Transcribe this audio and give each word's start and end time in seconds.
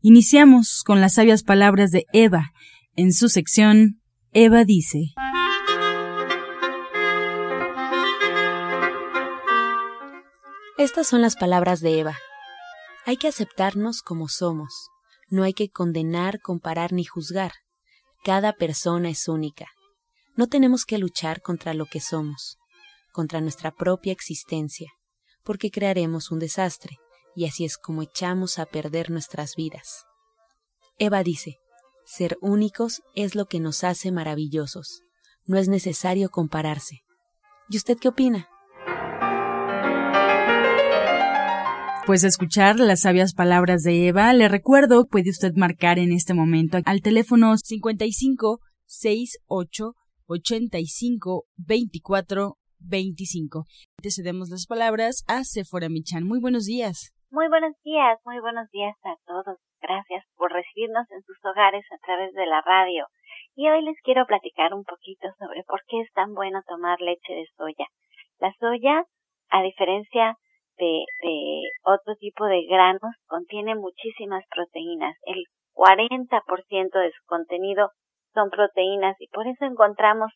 Iniciamos 0.00 0.84
con 0.86 1.00
las 1.00 1.14
sabias 1.14 1.42
palabras 1.42 1.90
de 1.90 2.06
Eva. 2.12 2.52
En 2.94 3.12
su 3.12 3.28
sección, 3.28 4.00
Eva 4.30 4.64
dice. 4.64 5.12
Estas 10.76 11.08
son 11.08 11.20
las 11.20 11.34
palabras 11.34 11.80
de 11.80 11.98
Eva. 11.98 12.16
Hay 13.06 13.16
que 13.16 13.26
aceptarnos 13.26 14.02
como 14.02 14.28
somos. 14.28 14.88
No 15.30 15.42
hay 15.42 15.52
que 15.52 15.68
condenar, 15.68 16.40
comparar 16.40 16.92
ni 16.92 17.04
juzgar. 17.04 17.54
Cada 18.22 18.52
persona 18.52 19.10
es 19.10 19.26
única. 19.26 19.66
No 20.36 20.46
tenemos 20.46 20.84
que 20.84 20.98
luchar 20.98 21.42
contra 21.42 21.74
lo 21.74 21.86
que 21.86 21.98
somos, 21.98 22.56
contra 23.10 23.40
nuestra 23.40 23.72
propia 23.72 24.12
existencia, 24.12 24.92
porque 25.42 25.72
crearemos 25.72 26.30
un 26.30 26.38
desastre 26.38 26.98
y 27.34 27.46
así 27.46 27.64
es 27.64 27.78
como 27.78 28.02
echamos 28.02 28.58
a 28.58 28.66
perder 28.66 29.10
nuestras 29.10 29.54
vidas. 29.56 30.04
Eva 30.98 31.22
dice, 31.22 31.58
ser 32.04 32.38
únicos 32.40 33.02
es 33.14 33.34
lo 33.34 33.46
que 33.46 33.60
nos 33.60 33.84
hace 33.84 34.10
maravillosos. 34.10 35.02
No 35.46 35.58
es 35.58 35.68
necesario 35.68 36.30
compararse. 36.30 37.00
¿Y 37.68 37.76
usted 37.76 37.98
qué 37.98 38.08
opina? 38.08 38.48
Pues 42.06 42.24
escuchar 42.24 42.80
las 42.80 43.02
sabias 43.02 43.34
palabras 43.34 43.82
de 43.82 44.08
Eva, 44.08 44.32
le 44.32 44.48
recuerdo, 44.48 45.06
puede 45.06 45.28
usted 45.28 45.52
marcar 45.54 45.98
en 45.98 46.10
este 46.10 46.32
momento 46.32 46.78
al 46.86 47.02
teléfono 47.02 47.58
55 47.58 48.60
68 48.86 49.94
85 50.26 51.44
24 51.56 52.56
25. 52.78 53.66
Te 54.00 54.10
cedemos 54.10 54.48
las 54.48 54.66
palabras 54.66 55.22
a 55.26 55.44
Sephora 55.44 55.88
Michan. 55.90 56.24
Muy 56.24 56.40
buenos 56.40 56.64
días. 56.64 57.12
Muy 57.30 57.46
buenos 57.48 57.74
días, 57.84 58.18
muy 58.24 58.40
buenos 58.40 58.70
días 58.70 58.96
a 59.04 59.14
todos. 59.26 59.58
Gracias 59.82 60.24
por 60.38 60.50
recibirnos 60.50 61.04
en 61.10 61.20
sus 61.24 61.36
hogares 61.44 61.84
a 61.92 61.98
través 61.98 62.32
de 62.32 62.46
la 62.46 62.62
radio. 62.62 63.04
Y 63.54 63.68
hoy 63.68 63.82
les 63.82 64.00
quiero 64.00 64.24
platicar 64.24 64.72
un 64.72 64.82
poquito 64.82 65.28
sobre 65.38 65.62
por 65.64 65.82
qué 65.88 66.00
es 66.00 66.10
tan 66.14 66.32
bueno 66.32 66.62
tomar 66.66 66.98
leche 67.02 67.34
de 67.34 67.46
soya. 67.54 67.84
La 68.38 68.50
soya, 68.58 69.04
a 69.50 69.62
diferencia 69.62 70.36
de, 70.78 71.04
de 71.20 71.62
otro 71.84 72.16
tipo 72.16 72.46
de 72.46 72.64
granos, 72.64 73.14
contiene 73.26 73.74
muchísimas 73.74 74.44
proteínas. 74.48 75.14
El 75.26 75.44
40% 75.74 76.98
de 76.98 77.12
su 77.12 77.24
contenido 77.26 77.90
son 78.32 78.48
proteínas 78.48 79.16
y 79.18 79.28
por 79.28 79.46
eso 79.46 79.66
encontramos 79.66 80.32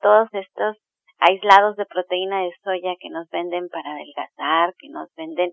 todos 0.00 0.28
estos 0.30 0.76
aislados 1.18 1.74
de 1.74 1.86
proteína 1.86 2.42
de 2.42 2.52
soya 2.62 2.94
que 3.00 3.10
nos 3.10 3.28
venden 3.30 3.68
para 3.68 3.92
adelgazar, 3.92 4.74
que 4.78 4.88
nos 4.90 5.12
venden 5.16 5.52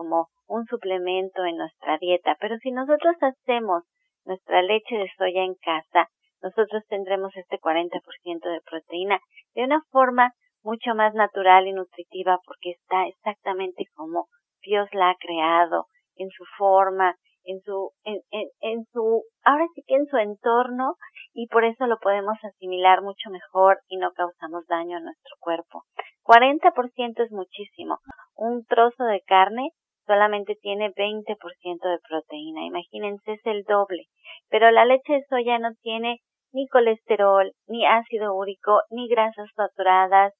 como 0.00 0.28
un 0.48 0.64
suplemento 0.64 1.44
en 1.44 1.58
nuestra 1.58 1.98
dieta, 1.98 2.34
pero 2.40 2.56
si 2.62 2.70
nosotros 2.70 3.14
hacemos 3.20 3.82
nuestra 4.24 4.62
leche 4.62 4.96
de 4.96 5.10
soya 5.18 5.42
en 5.42 5.56
casa, 5.56 6.08
nosotros 6.42 6.82
tendremos 6.88 7.36
este 7.36 7.58
40% 7.58 8.00
de 8.40 8.60
proteína 8.62 9.20
de 9.54 9.64
una 9.64 9.82
forma 9.90 10.32
mucho 10.62 10.94
más 10.94 11.12
natural 11.12 11.66
y 11.66 11.74
nutritiva 11.74 12.38
porque 12.46 12.70
está 12.70 13.06
exactamente 13.08 13.84
como 13.94 14.28
Dios 14.62 14.88
la 14.92 15.10
ha 15.10 15.16
creado, 15.20 15.84
en 16.16 16.30
su 16.30 16.44
forma, 16.56 17.14
en 17.44 17.60
su, 17.60 17.90
en, 18.04 18.20
en, 18.30 18.48
en 18.60 18.84
su, 18.92 19.24
ahora 19.44 19.66
sí 19.74 19.82
que 19.86 19.96
en 19.96 20.06
su 20.06 20.16
entorno 20.16 20.94
y 21.34 21.46
por 21.48 21.64
eso 21.64 21.84
lo 21.86 21.98
podemos 21.98 22.38
asimilar 22.42 23.02
mucho 23.02 23.28
mejor 23.28 23.80
y 23.86 23.98
no 23.98 24.12
causamos 24.12 24.66
daño 24.66 24.96
a 24.96 25.00
nuestro 25.00 25.36
cuerpo. 25.40 25.82
40% 26.24 27.22
es 27.22 27.32
muchísimo. 27.32 27.98
Un 28.34 28.64
trozo 28.64 29.04
de 29.04 29.20
carne 29.26 29.72
solamente 30.06 30.56
tiene 30.60 30.92
20% 30.92 31.88
de 31.88 31.98
proteína. 32.08 32.64
Imagínense, 32.64 33.32
es 33.32 33.40
el 33.44 33.64
doble. 33.64 34.06
Pero 34.48 34.70
la 34.70 34.84
leche 34.84 35.14
de 35.14 35.24
soya 35.28 35.58
no 35.58 35.70
tiene 35.82 36.18
ni 36.52 36.66
colesterol, 36.68 37.52
ni 37.68 37.86
ácido 37.86 38.34
úrico, 38.34 38.80
ni 38.90 39.08
grasas 39.08 39.48
saturadas, 39.54 40.34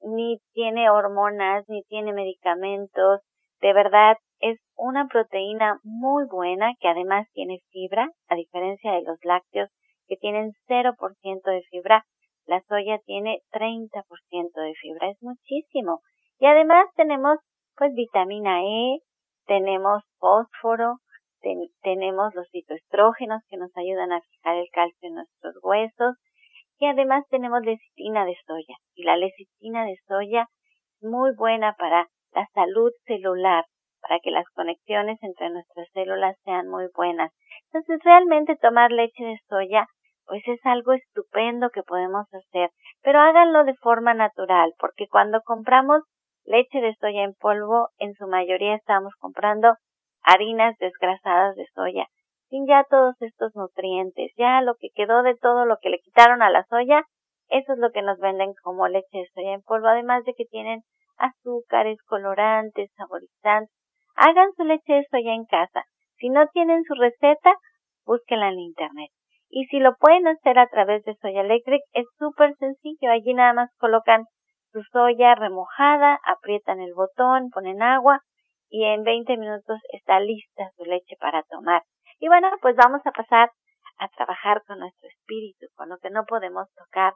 ni 0.00 0.38
tiene 0.52 0.90
hormonas, 0.90 1.64
ni 1.68 1.82
tiene 1.84 2.12
medicamentos. 2.12 3.20
De 3.60 3.72
verdad, 3.72 4.16
es 4.40 4.58
una 4.76 5.06
proteína 5.06 5.78
muy 5.84 6.26
buena 6.26 6.74
que 6.80 6.88
además 6.88 7.26
tiene 7.32 7.60
fibra, 7.70 8.10
a 8.28 8.34
diferencia 8.34 8.92
de 8.92 9.02
los 9.02 9.18
lácteos 9.24 9.70
que 10.06 10.16
tienen 10.16 10.52
0% 10.68 11.50
de 11.50 11.62
fibra. 11.70 12.04
La 12.46 12.60
soya 12.68 12.98
tiene 13.06 13.40
30% 13.52 14.60
de 14.60 14.74
fibra, 14.74 15.08
es 15.08 15.22
muchísimo. 15.22 16.00
Y 16.38 16.46
además 16.46 16.86
tenemos 16.96 17.38
pues 17.76 17.92
vitamina 17.94 18.62
E, 18.62 18.98
tenemos 19.46 20.02
fósforo, 20.18 20.98
tenemos 21.82 22.34
los 22.34 22.48
fitoestrógenos 22.50 23.42
que 23.48 23.56
nos 23.56 23.70
ayudan 23.76 24.12
a 24.12 24.20
fijar 24.22 24.56
el 24.56 24.68
calcio 24.72 25.08
en 25.08 25.14
nuestros 25.16 25.54
huesos 25.62 26.16
y 26.78 26.86
además 26.86 27.24
tenemos 27.28 27.62
lecitina 27.62 28.24
de 28.24 28.34
soya. 28.46 28.76
Y 28.94 29.04
la 29.04 29.16
lecitina 29.16 29.84
de 29.84 29.96
soya 30.08 30.46
es 31.00 31.08
muy 31.08 31.32
buena 31.36 31.74
para 31.78 32.08
la 32.32 32.46
salud 32.54 32.90
celular, 33.06 33.64
para 34.00 34.18
que 34.20 34.30
las 34.30 34.48
conexiones 34.54 35.18
entre 35.22 35.50
nuestras 35.50 35.88
células 35.92 36.36
sean 36.44 36.68
muy 36.68 36.86
buenas. 36.96 37.30
Entonces 37.66 38.00
realmente 38.04 38.56
tomar 38.56 38.90
leche 38.90 39.24
de 39.24 39.38
soya 39.48 39.86
pues 40.26 40.42
es 40.46 40.60
algo 40.64 40.92
estupendo 40.92 41.68
que 41.70 41.82
podemos 41.82 42.26
hacer, 42.32 42.70
pero 43.02 43.20
háganlo 43.20 43.64
de 43.64 43.74
forma 43.74 44.14
natural, 44.14 44.72
porque 44.78 45.06
cuando 45.06 45.42
compramos 45.42 46.00
leche 46.44 46.80
de 46.80 46.94
soya 47.00 47.22
en 47.22 47.34
polvo, 47.34 47.88
en 47.98 48.14
su 48.14 48.26
mayoría 48.26 48.74
estamos 48.74 49.14
comprando 49.18 49.74
harinas 50.22 50.76
desgrasadas 50.78 51.54
de 51.56 51.66
soya, 51.74 52.06
sin 52.48 52.66
ya 52.66 52.84
todos 52.88 53.14
estos 53.20 53.54
nutrientes, 53.54 54.32
ya 54.36 54.60
lo 54.62 54.74
que 54.76 54.88
quedó 54.94 55.22
de 55.22 55.34
todo 55.36 55.66
lo 55.66 55.76
que 55.80 55.90
le 55.90 55.98
quitaron 55.98 56.42
a 56.42 56.50
la 56.50 56.64
soya, 56.64 57.02
eso 57.48 57.72
es 57.72 57.78
lo 57.78 57.90
que 57.90 58.02
nos 58.02 58.18
venden 58.18 58.52
como 58.62 58.88
leche 58.88 59.18
de 59.18 59.28
soya 59.34 59.52
en 59.52 59.62
polvo, 59.62 59.88
además 59.88 60.24
de 60.24 60.34
que 60.34 60.44
tienen 60.44 60.82
azúcares, 61.16 61.98
colorantes, 62.06 62.90
saborizantes. 62.96 63.74
Hagan 64.16 64.52
su 64.56 64.64
leche 64.64 64.94
de 64.94 65.06
soya 65.10 65.34
en 65.34 65.44
casa. 65.44 65.84
Si 66.16 66.28
no 66.28 66.46
tienen 66.48 66.84
su 66.84 66.94
receta, 66.94 67.54
búsquenla 68.06 68.48
en 68.48 68.60
internet. 68.60 69.10
Y 69.48 69.66
si 69.66 69.78
lo 69.78 69.94
pueden 69.96 70.26
hacer 70.26 70.58
a 70.58 70.68
través 70.68 71.04
de 71.04 71.14
Soya 71.16 71.42
Electric, 71.42 71.82
es 71.92 72.06
súper 72.18 72.56
sencillo. 72.56 73.10
Allí 73.10 73.34
nada 73.34 73.52
más 73.52 73.70
colocan 73.78 74.24
su 74.74 74.82
soya 74.90 75.36
remojada, 75.36 76.18
aprietan 76.26 76.80
el 76.80 76.94
botón, 76.94 77.50
ponen 77.50 77.80
agua 77.80 78.20
y 78.68 78.84
en 78.84 79.04
20 79.04 79.36
minutos 79.36 79.78
está 79.92 80.18
lista 80.18 80.68
su 80.76 80.84
leche 80.84 81.14
para 81.20 81.44
tomar. 81.44 81.84
Y 82.18 82.26
bueno, 82.26 82.50
pues 82.60 82.74
vamos 82.74 83.00
a 83.04 83.12
pasar 83.12 83.50
a 83.98 84.08
trabajar 84.08 84.62
con 84.66 84.80
nuestro 84.80 85.08
espíritu, 85.08 85.66
con 85.76 85.90
lo 85.90 85.98
que 85.98 86.10
no 86.10 86.24
podemos 86.24 86.66
tocar. 86.74 87.12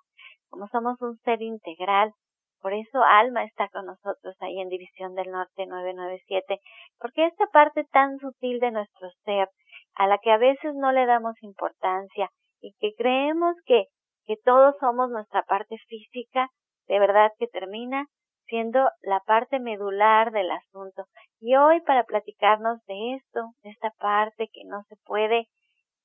Como 0.49 0.69
somos 0.69 1.03
un 1.03 1.19
ser 1.25 1.43
integral, 1.43 2.13
por 2.61 2.75
eso 2.75 3.03
Alma 3.03 3.43
está 3.43 3.69
con 3.71 3.87
nosotros 3.87 4.37
ahí 4.39 4.61
en 4.61 4.69
División 4.69 5.17
del 5.17 5.33
Norte 5.33 5.67
997, 5.67 6.61
porque 7.01 7.27
esta 7.27 7.47
parte 7.49 7.85
tan 7.91 8.19
sutil 8.19 8.61
de 8.61 8.71
nuestro 8.71 9.11
ser, 9.25 9.49
a 9.97 10.07
la 10.07 10.19
que 10.19 10.31
a 10.31 10.39
veces 10.39 10.77
no 10.77 10.93
le 10.93 11.07
damos 11.07 11.35
importancia 11.43 12.31
y 12.61 12.73
que 12.79 12.95
creemos 12.97 13.57
que, 13.65 13.87
que 14.27 14.37
todos 14.45 14.77
somos 14.79 15.11
nuestra 15.11 15.43
parte 15.43 15.77
física, 15.89 16.49
de 16.89 16.99
verdad 16.99 17.31
que 17.39 17.47
termina 17.47 18.07
siendo 18.47 18.81
la 19.03 19.21
parte 19.21 19.61
medular 19.61 20.33
del 20.33 20.51
asunto. 20.51 21.05
Y 21.41 21.57
hoy 21.57 21.81
para 21.83 22.05
platicarnos 22.05 22.85
de 22.87 23.15
esto, 23.17 23.41
de 23.63 23.71
esta 23.71 23.91
parte 23.99 24.49
que 24.53 24.65
no 24.65 24.83
se 24.89 24.97
puede 25.05 25.47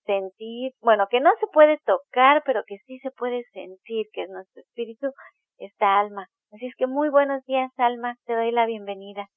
sentir, 0.05 0.73
bueno, 0.81 1.07
que 1.09 1.21
no 1.21 1.31
se 1.39 1.47
puede 1.47 1.79
tocar, 1.85 2.43
pero 2.45 2.63
que 2.67 2.77
sí 2.85 2.99
se 2.99 3.11
puede 3.11 3.43
sentir, 3.53 4.07
que 4.11 4.23
es 4.23 4.29
nuestro 4.29 4.61
espíritu, 4.61 5.07
esta 5.57 5.99
alma. 5.99 6.27
Así 6.51 6.67
es 6.67 6.75
que 6.75 6.87
muy 6.87 7.09
buenos 7.09 7.43
días, 7.45 7.71
Alma, 7.77 8.15
te 8.25 8.33
doy 8.33 8.51
la 8.51 8.65
bienvenida. 8.65 9.27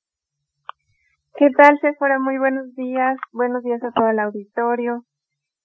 ¿Qué 1.37 1.49
tal, 1.57 1.79
Sephora? 1.81 2.19
Muy 2.19 2.39
buenos 2.39 2.75
días. 2.75 3.19
Buenos 3.33 3.63
días 3.63 3.83
a 3.85 3.93
todo 3.93 4.09
el 4.09 4.19
auditorio. 4.19 5.03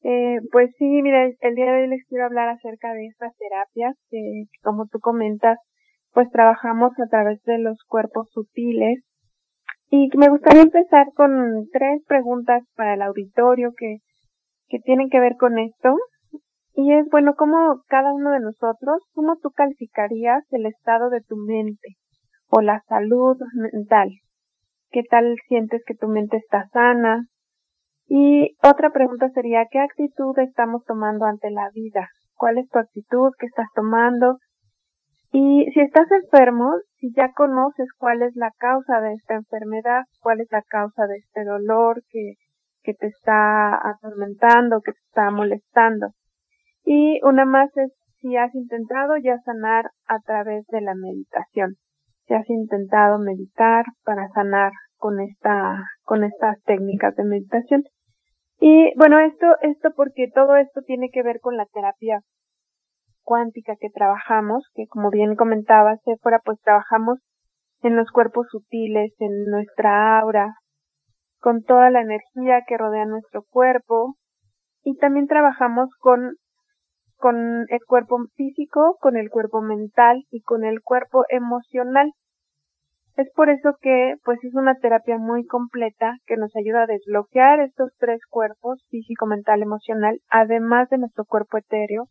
Eh, 0.03 0.39
pues 0.51 0.71
sí, 0.77 1.01
mira, 1.01 1.25
el 1.25 1.55
día 1.55 1.65
de 1.65 1.83
hoy 1.83 1.87
les 1.87 2.05
quiero 2.07 2.25
hablar 2.25 2.49
acerca 2.49 2.93
de 2.93 3.07
estas 3.07 3.35
terapias 3.37 3.95
que, 4.09 4.45
como 4.63 4.87
tú 4.87 4.99
comentas, 4.99 5.57
pues 6.13 6.29
trabajamos 6.31 6.91
a 6.99 7.07
través 7.07 7.41
de 7.43 7.57
los 7.59 7.83
cuerpos 7.87 8.29
sutiles. 8.31 9.03
Y 9.89 10.09
me 10.17 10.29
gustaría 10.29 10.61
empezar 10.61 11.07
con 11.15 11.67
tres 11.71 12.03
preguntas 12.07 12.63
para 12.75 12.93
el 12.93 13.01
auditorio 13.01 13.73
que, 13.77 13.97
que 14.67 14.79
tienen 14.79 15.09
que 15.09 15.19
ver 15.19 15.35
con 15.37 15.59
esto. 15.59 15.95
y 16.73 16.93
es 16.93 17.05
bueno 17.11 17.35
como 17.35 17.81
cada 17.87 18.13
uno 18.13 18.31
de 18.31 18.39
nosotros, 18.39 19.03
¿cómo 19.13 19.37
tú 19.37 19.51
calificarías 19.51 20.43
el 20.51 20.65
estado 20.65 21.09
de 21.09 21.21
tu 21.21 21.35
mente 21.35 21.97
o 22.49 22.61
la 22.61 22.81
salud 22.87 23.37
mental? 23.53 24.09
¿Qué 24.89 25.03
tal 25.09 25.35
sientes 25.47 25.83
que 25.85 25.95
tu 25.95 26.07
mente 26.07 26.37
está 26.37 26.67
sana? 26.69 27.25
Y 28.07 28.57
otra 28.61 28.91
pregunta 28.91 29.29
sería, 29.29 29.65
¿qué 29.71 29.79
actitud 29.79 30.37
estamos 30.39 30.83
tomando 30.85 31.25
ante 31.25 31.49
la 31.49 31.69
vida? 31.73 32.09
¿Cuál 32.35 32.57
es 32.57 32.67
tu 32.69 32.77
actitud 32.77 33.31
que 33.39 33.45
estás 33.45 33.67
tomando? 33.73 34.37
Y 35.31 35.65
si 35.73 35.79
estás 35.79 36.11
enfermo, 36.11 36.73
si 36.99 37.13
ya 37.13 37.31
conoces 37.33 37.87
cuál 37.97 38.21
es 38.21 38.35
la 38.35 38.51
causa 38.57 38.99
de 38.99 39.13
esta 39.13 39.35
enfermedad, 39.35 40.03
cuál 40.19 40.41
es 40.41 40.51
la 40.51 40.61
causa 40.61 41.07
de 41.07 41.17
este 41.17 41.45
dolor 41.45 42.03
que, 42.09 42.33
que 42.83 42.93
te 42.93 43.07
está 43.07 43.75
atormentando, 43.89 44.81
que 44.81 44.91
te 44.91 44.99
está 45.07 45.31
molestando. 45.31 46.07
Y 46.83 47.21
una 47.23 47.45
más 47.45 47.69
es 47.77 47.93
si 48.19 48.35
has 48.35 48.53
intentado 48.53 49.15
ya 49.17 49.37
sanar 49.39 49.91
a 50.05 50.19
través 50.19 50.65
de 50.67 50.81
la 50.81 50.95
meditación. 50.95 51.75
Si 52.27 52.33
has 52.33 52.49
intentado 52.49 53.17
meditar 53.17 53.85
para 54.03 54.27
sanar 54.29 54.71
con 54.97 55.19
esta, 55.19 55.83
con 56.03 56.23
estas 56.23 56.61
técnicas 56.63 57.15
de 57.15 57.23
meditación. 57.23 57.83
Y 58.59 58.93
bueno, 58.95 59.19
esto, 59.19 59.47
esto 59.61 59.91
porque 59.95 60.27
todo 60.33 60.55
esto 60.55 60.81
tiene 60.81 61.09
que 61.09 61.23
ver 61.23 61.39
con 61.39 61.57
la 61.57 61.65
terapia 61.65 62.21
cuántica 63.23 63.75
que 63.79 63.89
trabajamos, 63.89 64.69
que 64.73 64.87
como 64.87 65.09
bien 65.09 65.35
comentaba 65.35 65.95
fuera 66.21 66.39
pues 66.43 66.59
trabajamos 66.61 67.19
en 67.81 67.95
los 67.95 68.11
cuerpos 68.11 68.47
sutiles, 68.49 69.13
en 69.19 69.45
nuestra 69.45 70.19
aura, 70.19 70.53
con 71.39 71.63
toda 71.63 71.89
la 71.89 72.01
energía 72.01 72.61
que 72.67 72.77
rodea 72.77 73.05
nuestro 73.05 73.43
cuerpo, 73.49 74.15
y 74.83 74.97
también 74.97 75.27
trabajamos 75.27 75.89
con 75.99 76.35
con 77.21 77.67
el 77.69 77.79
cuerpo 77.85 78.17
físico, 78.35 78.97
con 78.99 79.15
el 79.15 79.29
cuerpo 79.29 79.61
mental 79.61 80.25
y 80.31 80.41
con 80.41 80.65
el 80.65 80.81
cuerpo 80.81 81.23
emocional. 81.29 82.11
Es 83.15 83.29
por 83.35 83.49
eso 83.49 83.75
que 83.79 84.15
pues 84.23 84.43
es 84.43 84.55
una 84.55 84.75
terapia 84.75 85.19
muy 85.19 85.45
completa 85.45 86.15
que 86.25 86.35
nos 86.35 86.55
ayuda 86.55 86.83
a 86.83 86.87
desbloquear 86.87 87.59
estos 87.59 87.91
tres 87.99 88.21
cuerpos, 88.27 88.83
físico, 88.89 89.27
mental, 89.27 89.61
emocional, 89.61 90.19
además 90.29 90.89
de 90.89 90.97
nuestro 90.97 91.25
cuerpo 91.25 91.59
etéreo, 91.59 92.07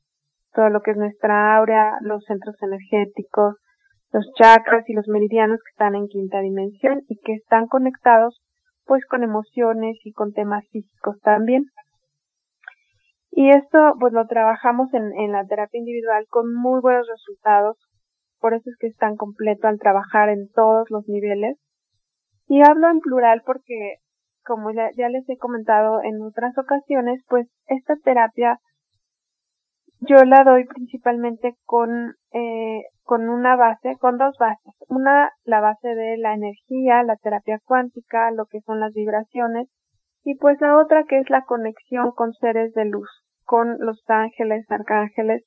todo 0.52 0.68
lo 0.68 0.80
que 0.80 0.92
es 0.92 0.96
nuestra 0.96 1.56
aura, 1.56 1.98
los 2.00 2.24
centros 2.24 2.56
energéticos, 2.62 3.56
los 4.12 4.26
chakras 4.36 4.88
y 4.88 4.94
los 4.94 5.06
meridianos 5.08 5.60
que 5.64 5.70
están 5.70 5.94
en 5.94 6.08
quinta 6.08 6.40
dimensión 6.40 7.02
y 7.08 7.18
que 7.18 7.34
están 7.34 7.66
conectados 7.66 8.40
pues 8.84 9.04
con 9.06 9.22
emociones 9.22 9.98
y 10.04 10.12
con 10.12 10.32
temas 10.32 10.64
físicos 10.70 11.20
también. 11.20 11.66
Y 13.30 13.50
esto 13.50 13.94
pues 14.00 14.12
lo 14.12 14.26
trabajamos 14.26 14.92
en, 14.94 15.12
en 15.12 15.32
la 15.32 15.46
terapia 15.46 15.78
individual 15.78 16.26
con 16.28 16.52
muy 16.52 16.80
buenos 16.80 17.06
resultados, 17.08 17.76
por 18.40 18.54
eso 18.54 18.68
es 18.70 18.76
que 18.78 18.88
es 18.88 18.96
tan 18.96 19.16
completo 19.16 19.68
al 19.68 19.78
trabajar 19.78 20.30
en 20.30 20.48
todos 20.54 20.90
los 20.90 21.06
niveles. 21.06 21.56
Y 22.48 22.62
hablo 22.62 22.90
en 22.90 22.98
plural 22.98 23.42
porque, 23.46 23.98
como 24.44 24.72
ya, 24.72 24.90
ya 24.96 25.08
les 25.08 25.28
he 25.28 25.36
comentado 25.36 26.02
en 26.02 26.20
otras 26.22 26.56
ocasiones, 26.58 27.22
pues 27.28 27.46
esta 27.66 27.94
terapia 28.02 28.58
yo 30.00 30.16
la 30.24 30.44
doy 30.44 30.64
principalmente 30.64 31.54
con, 31.64 32.14
eh, 32.32 32.82
con 33.02 33.28
una 33.28 33.56
base, 33.56 33.96
con 33.98 34.16
dos 34.16 34.36
bases. 34.38 34.74
Una, 34.88 35.30
la 35.44 35.60
base 35.60 35.88
de 35.88 36.16
la 36.16 36.34
energía, 36.34 37.02
la 37.02 37.16
terapia 37.16 37.60
cuántica, 37.64 38.30
lo 38.30 38.46
que 38.46 38.60
son 38.60 38.80
las 38.80 38.94
vibraciones, 38.94 39.68
y 40.24 40.36
pues 40.36 40.60
la 40.60 40.76
otra 40.76 41.04
que 41.04 41.18
es 41.18 41.30
la 41.30 41.42
conexión 41.42 42.12
con 42.12 42.32
seres 42.32 42.72
de 42.74 42.84
luz, 42.86 43.08
con 43.44 43.78
los 43.78 44.02
ángeles, 44.08 44.64
arcángeles, 44.70 45.44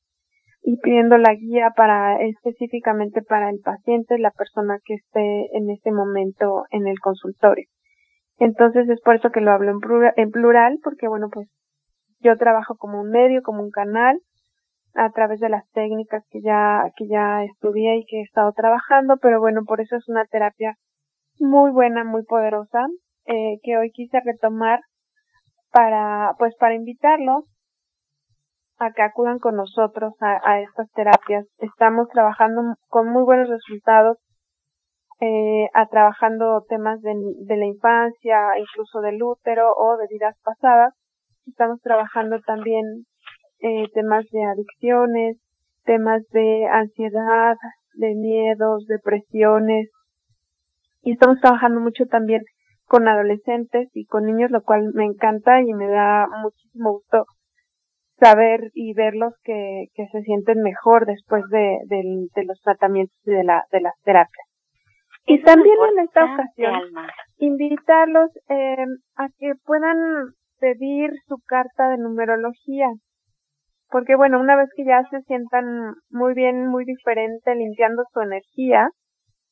y 0.64 0.78
pidiendo 0.78 1.18
la 1.18 1.34
guía 1.34 1.72
para 1.76 2.22
específicamente 2.22 3.22
para 3.22 3.50
el 3.50 3.60
paciente, 3.60 4.18
la 4.18 4.32
persona 4.32 4.78
que 4.86 4.96
esté 4.96 5.58
en 5.58 5.70
ese 5.70 5.92
momento 5.92 6.64
en 6.72 6.88
el 6.88 7.00
consultorio. 7.00 7.68
Entonces 8.38 8.88
es 8.90 9.02
por 9.02 9.16
eso 9.16 9.30
que 9.30 9.42
lo 9.42 9.52
hablo 9.52 9.72
en 9.72 9.80
plural, 9.80 10.14
en 10.16 10.32
plural 10.32 10.80
porque 10.82 11.08
bueno, 11.08 11.28
pues 11.32 11.50
yo 12.20 12.38
trabajo 12.38 12.76
como 12.78 13.02
un 13.02 13.10
medio, 13.10 13.42
como 13.44 13.62
un 13.62 13.72
canal, 13.72 14.20
a 14.96 15.10
través 15.12 15.40
de 15.40 15.50
las 15.50 15.68
técnicas 15.72 16.24
que 16.30 16.42
ya, 16.42 16.84
que 16.96 17.08
ya 17.08 17.44
estudié 17.44 17.98
y 17.98 18.06
que 18.06 18.20
he 18.20 18.24
estado 18.24 18.52
trabajando, 18.54 19.18
pero 19.18 19.40
bueno, 19.40 19.64
por 19.66 19.82
eso 19.82 19.96
es 19.96 20.08
una 20.08 20.26
terapia 20.26 20.76
muy 21.40 21.72
buena, 21.72 22.04
muy 22.04 22.24
poderosa, 22.24 22.86
eh, 23.26 23.60
que 23.64 23.78
hoy 23.78 23.92
quise 23.92 24.20
retomar 24.24 24.82
para, 25.72 26.36
pues 26.38 26.54
para 26.60 26.76
invitarlos 26.76 27.46
a 28.78 28.92
que 28.92 29.02
acudan 29.02 29.40
con 29.40 29.56
nosotros 29.56 30.14
a, 30.20 30.60
estas 30.62 30.90
terapias. 30.92 31.46
Estamos 31.58 32.08
trabajando 32.10 32.76
con 32.90 33.10
muy 33.12 33.24
buenos 33.24 33.50
resultados, 33.50 34.18
eh, 35.22 35.70
a 35.74 35.88
trabajando 35.88 36.66
temas 36.68 37.02
de, 37.02 37.14
de 37.46 37.58
la 37.58 37.66
infancia, 37.66 38.58
incluso 38.58 39.00
del 39.02 39.24
útero 39.24 39.74
o 39.76 39.98
de 39.98 40.08
vidas 40.10 40.36
pasadas. 40.44 40.94
Estamos 41.48 41.80
trabajando 41.82 42.40
también 42.42 43.06
eh, 43.64 43.88
temas 43.94 44.26
de 44.32 44.44
adicciones, 44.44 45.38
temas 45.86 46.22
de 46.32 46.68
ansiedad, 46.68 47.56
de 47.96 48.14
miedos, 48.14 48.86
depresiones. 48.88 49.90
Y 51.02 51.14
estamos 51.14 51.40
trabajando 51.40 51.80
mucho 51.80 52.06
también 52.06 52.44
con 52.86 53.08
adolescentes 53.08 53.90
y 53.94 54.06
con 54.06 54.26
niños, 54.26 54.52
lo 54.52 54.62
cual 54.62 54.92
me 54.94 55.06
encanta 55.06 55.62
y 55.62 55.74
me 55.74 55.88
da 55.88 56.28
muchísimo 56.42 56.92
gusto 56.92 57.26
saber 58.20 58.70
y 58.74 58.94
verlos 58.94 59.34
que, 59.44 59.86
que 59.96 60.08
se 60.12 60.22
sienten 60.24 60.62
mejor 60.62 61.06
después 61.06 61.44
de, 61.50 61.78
de, 61.88 62.44
los 62.46 62.60
tratamientos 62.62 63.18
y 63.26 63.32
de, 63.32 63.44
la, 63.44 63.66
de 63.72 63.82
las 63.82 63.94
terapias. 64.04 64.48
Y 65.26 65.42
también 65.42 65.76
en 65.94 66.04
esta 66.04 66.26
ocasión, 66.26 66.82
invitarlos 67.38 68.30
eh, 68.50 68.86
a 69.16 69.30
que 69.40 69.54
puedan 69.66 69.98
pedir 70.60 71.12
su 71.28 71.38
carta 71.46 71.90
de 71.90 71.98
numerología. 71.98 72.88
Porque 73.94 74.16
bueno, 74.16 74.40
una 74.40 74.56
vez 74.56 74.70
que 74.76 74.86
ya 74.86 75.04
se 75.12 75.22
sientan 75.22 75.94
muy 76.10 76.34
bien, 76.34 76.66
muy 76.66 76.84
diferente, 76.84 77.54
limpiando 77.54 78.02
su 78.12 78.22
energía, 78.22 78.90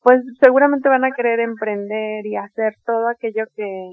pues 0.02 0.24
seguramente 0.40 0.90
van 0.90 1.06
a 1.06 1.12
querer 1.12 1.40
emprender 1.42 2.26
y 2.26 2.38
hacer 2.38 2.74
todo 2.84 3.08
aquello 3.08 3.46
que 3.56 3.90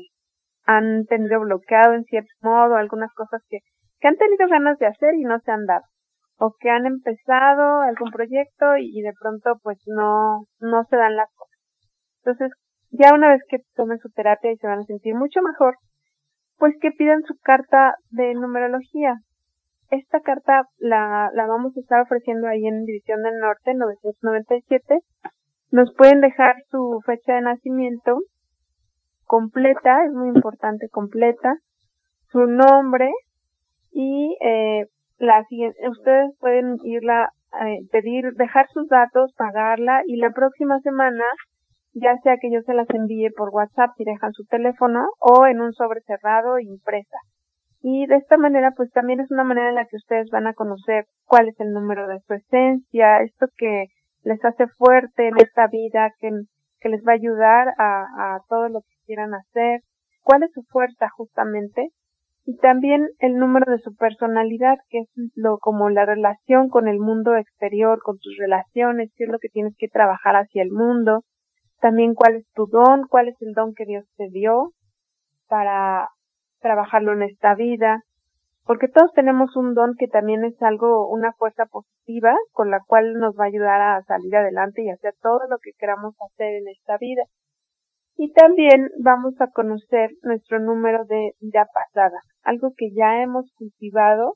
han 0.65 1.05
tenido 1.05 1.41
bloqueado 1.41 1.93
en 1.93 2.05
cierto 2.05 2.31
modo, 2.41 2.77
algunas 2.77 3.13
cosas 3.13 3.43
que, 3.51 3.59
que 4.01 4.09
han 4.09 4.17
tenido 4.17 4.49
ganas 4.49 4.79
de 4.79 4.87
hacer 4.87 5.17
y 5.17 5.25
no 5.25 5.39
se 5.41 5.51
han 5.51 5.67
dado 5.67 5.85
o 6.39 6.55
que 6.59 6.71
han 6.71 6.87
empezado 6.87 7.83
algún 7.83 8.11
proyecto 8.11 8.79
y, 8.79 9.03
de 9.03 9.13
pronto 9.21 9.59
pues 9.63 9.77
no 9.87 10.45
no 10.61 10.85
se 10.85 10.97
dan 10.97 11.17
las 11.17 11.29
cosas. 11.35 11.59
Entonces, 12.25 12.53
ya 12.91 13.13
una 13.13 13.29
vez 13.29 13.43
que 13.51 13.59
tomen 13.75 13.99
su 13.99 14.09
terapia 14.09 14.51
y 14.51 14.57
se 14.57 14.67
van 14.67 14.79
a 14.79 14.85
sentir 14.85 15.15
mucho 15.15 15.43
mejor, 15.43 15.77
pues 16.57 16.75
que 16.81 16.91
pidan 16.93 17.21
su 17.25 17.35
carta 17.43 17.97
de 18.09 18.33
numerología. 18.33 19.17
Esta 19.91 20.21
carta 20.21 20.65
la, 20.79 21.31
la 21.33 21.47
vamos 21.47 21.77
a 21.77 21.81
estar 21.81 22.01
ofreciendo 22.03 22.47
ahí 22.47 22.67
en 22.67 22.85
División 22.85 23.23
del 23.23 23.39
Norte 23.39 23.75
997. 23.75 25.01
Nos 25.71 25.95
pueden 25.95 26.21
dejar 26.21 26.57
su 26.71 27.01
fecha 27.07 27.35
de 27.35 27.43
nacimiento 27.43 28.19
completa, 29.25 30.05
es 30.05 30.13
muy 30.13 30.29
importante 30.29 30.89
completa, 30.89 31.57
su 32.31 32.47
nombre, 32.47 33.11
y 33.93 34.37
eh, 34.41 34.87
la 35.19 35.45
siguiente, 35.45 35.79
ustedes 35.89 36.31
pueden 36.39 36.77
irla 36.85 37.31
eh, 37.61 37.81
pedir, 37.91 38.33
dejar 38.35 38.67
sus 38.69 38.89
datos, 38.89 39.33
pagarla 39.37 40.03
y 40.07 40.17
la 40.17 40.31
próxima 40.31 40.81
semana, 40.81 41.25
ya 41.93 42.17
sea 42.23 42.37
que 42.41 42.51
yo 42.53 42.61
se 42.63 42.75
las 42.75 42.89
envíe 42.91 43.31
por 43.37 43.51
WhatsApp 43.51 43.91
y 43.99 44.05
dejan 44.05 44.33
su 44.33 44.45
teléfono 44.45 45.09
o 45.19 45.47
en 45.47 45.61
un 45.61 45.73
sobre 45.73 46.01
cerrado 46.03 46.59
impresa. 46.59 47.17
Y 47.81 48.07
de 48.07 48.17
esta 48.17 48.37
manera, 48.37 48.73
pues 48.77 48.91
también 48.91 49.21
es 49.21 49.31
una 49.31 49.45
manera 49.45 49.69
en 49.69 49.77
la 49.77 49.87
que 49.87 49.97
ustedes 49.97 50.29
van 50.31 50.47
a 50.47 50.55
conocer 50.55 51.07
cuál 51.25 51.49
es 51.49 51.59
el 51.61 51.73
número 51.73 52.09
de 52.09 52.21
su 52.21 52.35
esencia, 52.35 53.23
esto 53.23 53.47
que 53.57 53.87
les 54.25 54.45
hace 54.45 54.67
fuerte 54.67 55.29
en 55.29 55.37
esta 55.39 55.69
vida, 55.69 56.13
que, 56.19 56.31
que 56.81 56.89
les 56.89 57.03
va 57.07 57.13
a 57.13 57.17
ayudar 57.17 57.69
a, 57.79 58.35
a 58.35 58.41
todo 58.49 58.69
lo 58.69 58.81
que 58.81 58.95
quieran 59.07 59.33
hacer, 59.35 59.81
cuál 60.23 60.43
es 60.43 60.53
su 60.53 60.63
fuerza 60.65 61.09
justamente 61.11 61.93
y 62.49 62.57
también 62.57 63.11
el 63.19 63.37
número 63.37 63.71
de 63.71 63.79
su 63.79 63.95
personalidad, 63.95 64.79
que 64.89 65.01
es 65.01 65.09
lo 65.35 65.59
como 65.59 65.91
la 65.91 66.07
relación 66.07 66.71
con 66.71 66.89
el 66.89 66.99
mundo 66.99 67.37
exterior, 67.37 68.01
con 68.03 68.19
tus 68.19 68.39
relaciones, 68.39 69.13
qué 69.17 69.25
es 69.25 69.31
lo 69.31 69.39
que 69.39 69.51
tienes 69.51 69.75
que 69.77 69.89
trabajar 69.89 70.35
hacia 70.35 70.63
el 70.63 70.71
mundo, 70.71 71.25
también 71.79 72.15
cuál 72.15 72.37
es 72.37 72.47
tu 72.55 72.67
don, 72.67 73.07
cuál 73.07 73.29
es 73.29 73.37
el 73.43 73.53
don 73.53 73.75
que 73.75 73.85
Dios 73.85 74.07
te 74.17 74.31
dio 74.31 74.73
para 75.47 76.09
trabajarlo 76.61 77.13
en 77.13 77.23
esta 77.23 77.55
vida, 77.55 78.03
porque 78.65 78.89
todos 78.89 79.13
tenemos 79.15 79.57
un 79.57 79.75
don 79.75 79.95
que 79.99 80.09
también 80.09 80.45
es 80.45 80.61
algo, 80.63 81.09
una 81.09 81.33
fuerza 81.33 81.67
positiva 81.67 82.37
con 82.53 82.71
la 82.71 82.81
cual 82.87 83.15
nos 83.15 83.35
va 83.35 83.45
a 83.45 83.49
ayudar 83.49 83.81
a 83.81 84.03
salir 84.03 84.37
adelante 84.37 84.83
y 84.83 84.91
hacer 84.91 85.15
todo 85.23 85.41
lo 85.49 85.59
que 85.59 85.73
queramos 85.79 86.15
hacer 86.21 86.55
en 86.55 86.69
esta 86.69 86.99
vida. 86.99 87.23
Y 88.17 88.33
también 88.33 88.91
vamos 89.03 89.41
a 89.41 89.47
conocer 89.47 90.11
nuestro 90.23 90.59
número 90.59 91.05
de 91.05 91.33
vida 91.41 91.67
pasada, 91.73 92.21
algo 92.43 92.73
que 92.77 92.91
ya 92.93 93.23
hemos 93.23 93.51
cultivado 93.55 94.35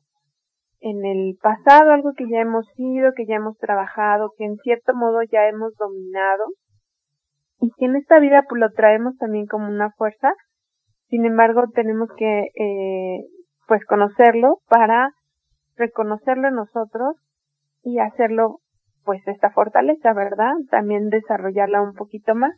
en 0.81 1.05
el 1.05 1.37
pasado, 1.41 1.91
algo 1.91 2.13
que 2.17 2.29
ya 2.29 2.41
hemos 2.41 2.67
sido, 2.77 3.13
que 3.15 3.27
ya 3.27 3.37
hemos 3.37 3.57
trabajado, 3.59 4.33
que 4.37 4.45
en 4.45 4.57
cierto 4.59 4.95
modo 4.95 5.23
ya 5.31 5.49
hemos 5.49 5.75
dominado 5.77 6.45
y 7.61 7.71
que 7.79 7.85
en 7.85 7.97
esta 7.97 8.19
vida 8.19 8.45
pues 8.49 8.61
lo 8.61 8.71
traemos 8.71 9.17
también 9.19 9.47
como 9.47 9.69
una 9.69 9.91
fuerza. 9.93 10.35
Sin 11.13 11.27
embargo, 11.27 11.65
tenemos 11.75 12.09
que 12.17 12.49
eh, 12.55 13.27
pues 13.69 13.85
conocerlo 13.85 14.61
para 14.67 15.11
reconocerlo 15.77 16.49
en 16.49 16.55
nosotros 16.55 17.17
y 17.83 17.99
hacerlo 17.99 18.61
pues 19.05 19.21
esta 19.29 19.51
fortaleza, 19.51 20.15
¿verdad? 20.15 20.53
También 20.71 21.11
desarrollarla 21.11 21.83
un 21.83 21.93
poquito 21.93 22.35
más. 22.35 22.55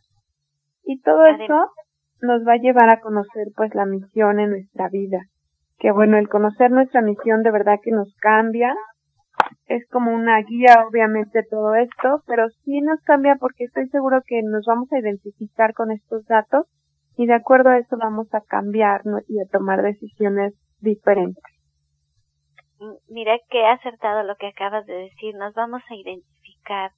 Y 0.85 1.01
todo 1.01 1.27
eso 1.27 1.73
nos 2.21 2.47
va 2.47 2.53
a 2.53 2.59
llevar 2.59 2.91
a 2.91 3.01
conocer 3.01 3.49
pues 3.57 3.75
la 3.75 3.87
misión 3.87 4.39
en 4.39 4.51
nuestra 4.51 4.89
vida. 4.89 5.23
Que 5.79 5.91
bueno, 5.91 6.17
el 6.17 6.29
conocer 6.29 6.71
nuestra 6.71 7.03
misión 7.03 7.43
de 7.43 7.51
verdad 7.51 7.81
que 7.83 7.91
nos 7.91 8.15
cambia. 8.21 8.77
Es 9.67 9.85
como 9.89 10.15
una 10.15 10.41
guía 10.43 10.85
obviamente 10.89 11.43
todo 11.51 11.75
esto, 11.75 12.23
pero 12.29 12.49
sí 12.63 12.81
nos 12.83 13.01
cambia 13.01 13.35
porque 13.35 13.65
estoy 13.65 13.89
seguro 13.89 14.23
que 14.25 14.45
nos 14.45 14.65
vamos 14.65 14.93
a 14.93 15.01
identificar 15.01 15.75
con 15.75 15.91
estos 15.91 16.25
datos 16.27 16.69
y 17.17 17.27
de 17.27 17.35
acuerdo 17.35 17.71
a 17.71 17.79
eso 17.79 17.97
vamos 17.97 18.33
a 18.35 18.41
cambiar 18.41 19.03
y 19.29 19.41
a 19.41 19.49
tomar 19.51 19.83
decisiones 19.83 20.55
diferentes. 20.81 21.43
Mira 23.09 23.39
qué 23.51 23.65
acertado 23.67 24.23
lo 24.25 24.37
que 24.37 24.49
acabas 24.49 24.85
de 24.87 24.95
decir, 24.95 25.35
nos 25.37 25.55
vamos 25.55 25.83
a 25.89 25.95
identificar, 25.95 26.91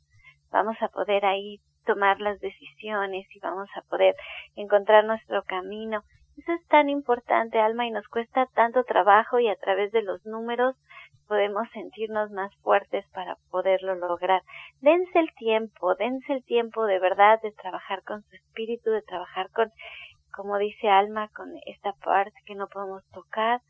vamos 0.51 0.77
a 0.81 0.89
poder 0.89 1.25
ahí 1.25 1.61
tomar 1.85 2.21
las 2.21 2.41
decisiones 2.41 3.27
y 3.35 3.39
vamos 3.41 3.69
a 3.77 3.83
poder 3.83 4.15
encontrar 4.57 5.05
nuestro 5.05 5.43
camino. 5.45 6.03
Eso 6.37 6.53
es 6.53 6.67
tan 6.67 6.91
importante, 6.91 7.59
Alma, 7.59 7.87
y 7.87 7.91
nos 7.91 8.07
cuesta 8.09 8.47
tanto 8.55 8.85
trabajo 8.85 9.39
y 9.39 9.49
a 9.49 9.57
través 9.57 9.93
de 9.93 10.03
los 10.03 10.25
números 10.27 10.77
podemos 11.27 11.69
sentirnos 11.73 12.31
más 12.31 12.55
fuertes 12.63 13.05
para 13.13 13.37
poderlo 13.51 13.95
lograr. 13.95 14.43
Dense 14.81 15.19
el 15.19 15.33
tiempo, 15.35 15.95
dense 15.95 16.33
el 16.33 16.45
tiempo 16.45 16.85
de 16.87 16.99
verdad 16.99 17.41
de 17.43 17.53
trabajar 17.53 18.03
con 18.03 18.23
su 18.23 18.37
espíritu, 18.37 18.91
de 18.91 19.03
trabajar 19.03 19.51
con, 19.51 19.71
como 20.37 20.59
dice 20.59 20.89
Alma, 20.89 21.29
con 21.35 21.49
esta 21.65 21.93
parte 22.05 22.39
que 22.45 22.55
no 22.55 22.69
podemos 22.69 23.03
tocar. 23.13 23.61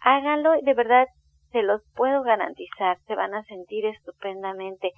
Háganlo 0.00 0.56
y 0.56 0.62
de 0.62 0.74
verdad 0.74 1.06
se 1.52 1.62
los 1.62 1.80
puedo 1.94 2.22
garantizar, 2.22 2.98
se 3.06 3.14
van 3.14 3.34
a 3.34 3.44
sentir 3.44 3.86
estupendamente. 3.86 4.92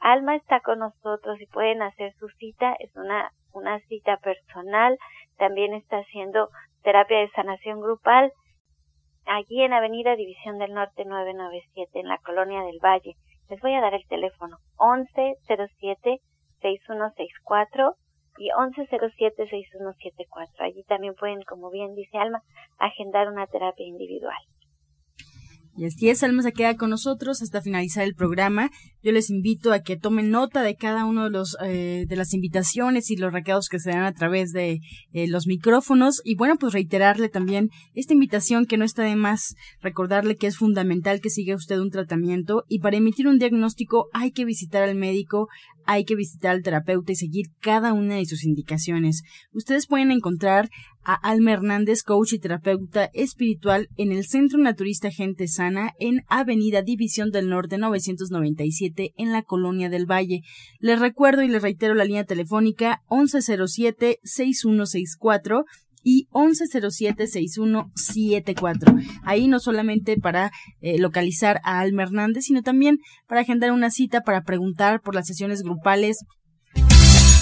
Alma 0.00 0.34
está 0.34 0.60
con 0.60 0.80
nosotros 0.80 1.40
y 1.40 1.46
pueden 1.46 1.82
hacer 1.82 2.12
su 2.14 2.28
cita, 2.38 2.74
es 2.80 2.94
una, 2.96 3.30
una 3.52 3.78
cita 3.80 4.16
personal, 4.16 4.98
también 5.38 5.74
está 5.74 5.98
haciendo 5.98 6.48
terapia 6.82 7.18
de 7.18 7.30
sanación 7.30 7.80
grupal 7.80 8.32
allí 9.26 9.62
en 9.62 9.72
Avenida 9.72 10.16
División 10.16 10.58
del 10.58 10.74
Norte 10.74 11.04
997 11.04 12.00
en 12.00 12.08
la 12.08 12.18
Colonia 12.18 12.62
del 12.62 12.80
Valle. 12.82 13.14
Les 13.48 13.60
voy 13.60 13.74
a 13.74 13.80
dar 13.80 13.94
el 13.94 14.06
teléfono 14.08 14.56
1107 14.80 16.20
6164 16.60 17.94
y 18.38 18.50
1107 18.56 19.48
6174. 19.48 20.64
Allí 20.64 20.82
también 20.84 21.14
pueden, 21.14 21.42
como 21.42 21.70
bien 21.70 21.94
dice 21.94 22.18
Alma, 22.18 22.42
agendar 22.78 23.28
una 23.28 23.46
terapia 23.46 23.86
individual. 23.86 24.38
Y 25.74 25.86
así 25.86 26.10
es, 26.10 26.22
Alma 26.22 26.42
se 26.42 26.52
queda 26.52 26.76
con 26.76 26.90
nosotros 26.90 27.40
hasta 27.40 27.62
finalizar 27.62 28.04
el 28.04 28.14
programa. 28.14 28.70
Yo 29.02 29.10
les 29.10 29.30
invito 29.30 29.72
a 29.72 29.80
que 29.80 29.96
tomen 29.96 30.30
nota 30.30 30.62
de 30.62 30.76
cada 30.76 31.06
uno 31.06 31.24
de 31.24 31.30
los 31.30 31.56
eh, 31.64 32.04
de 32.06 32.16
las 32.16 32.34
invitaciones 32.34 33.10
y 33.10 33.16
los 33.16 33.32
recados 33.32 33.68
que 33.70 33.78
se 33.78 33.90
dan 33.90 34.04
a 34.04 34.12
través 34.12 34.52
de 34.52 34.80
eh, 35.12 35.26
los 35.28 35.46
micrófonos 35.46 36.20
y 36.24 36.34
bueno, 36.34 36.56
pues 36.56 36.74
reiterarle 36.74 37.30
también 37.30 37.70
esta 37.94 38.12
invitación 38.12 38.66
que 38.66 38.76
no 38.76 38.84
está 38.84 39.02
de 39.02 39.16
más 39.16 39.54
recordarle 39.80 40.36
que 40.36 40.46
es 40.46 40.58
fundamental 40.58 41.22
que 41.22 41.30
siga 41.30 41.56
usted 41.56 41.78
un 41.78 41.90
tratamiento 41.90 42.64
y 42.68 42.80
para 42.80 42.98
emitir 42.98 43.26
un 43.26 43.38
diagnóstico 43.38 44.08
hay 44.12 44.32
que 44.32 44.44
visitar 44.44 44.82
al 44.82 44.94
médico, 44.94 45.48
hay 45.86 46.04
que 46.04 46.16
visitar 46.16 46.52
al 46.52 46.62
terapeuta 46.62 47.12
y 47.12 47.16
seguir 47.16 47.46
cada 47.60 47.92
una 47.92 48.16
de 48.16 48.24
sus 48.26 48.44
indicaciones. 48.44 49.22
Ustedes 49.52 49.86
pueden 49.86 50.10
encontrar 50.10 50.68
a 51.04 51.14
Alma 51.14 51.52
Hernández, 51.52 52.02
coach 52.02 52.32
y 52.34 52.38
terapeuta 52.38 53.08
espiritual 53.12 53.88
en 53.96 54.12
el 54.12 54.24
Centro 54.24 54.58
Naturista 54.58 55.10
Gente 55.10 55.48
Sana 55.48 55.94
en 55.98 56.22
Avenida 56.28 56.82
División 56.82 57.30
del 57.30 57.48
Norte 57.48 57.78
997 57.78 59.14
en 59.16 59.32
la 59.32 59.42
Colonia 59.42 59.88
del 59.88 60.04
Valle. 60.06 60.42
Les 60.78 61.00
recuerdo 61.00 61.42
y 61.42 61.48
les 61.48 61.62
reitero 61.62 61.94
la 61.94 62.04
línea 62.04 62.24
telefónica 62.24 63.02
1107-6164 63.08 65.64
y 66.02 66.26
1107-6174. 66.32 69.02
Ahí 69.24 69.48
no 69.48 69.60
solamente 69.60 70.18
para 70.18 70.50
eh, 70.80 70.98
localizar 70.98 71.60
a 71.64 71.80
Alma 71.80 72.02
Hernández, 72.02 72.44
sino 72.44 72.62
también 72.62 72.98
para 73.26 73.40
agendar 73.42 73.72
una 73.72 73.90
cita 73.90 74.22
para 74.22 74.42
preguntar 74.42 75.00
por 75.00 75.14
las 75.14 75.26
sesiones 75.26 75.62
grupales 75.62 76.18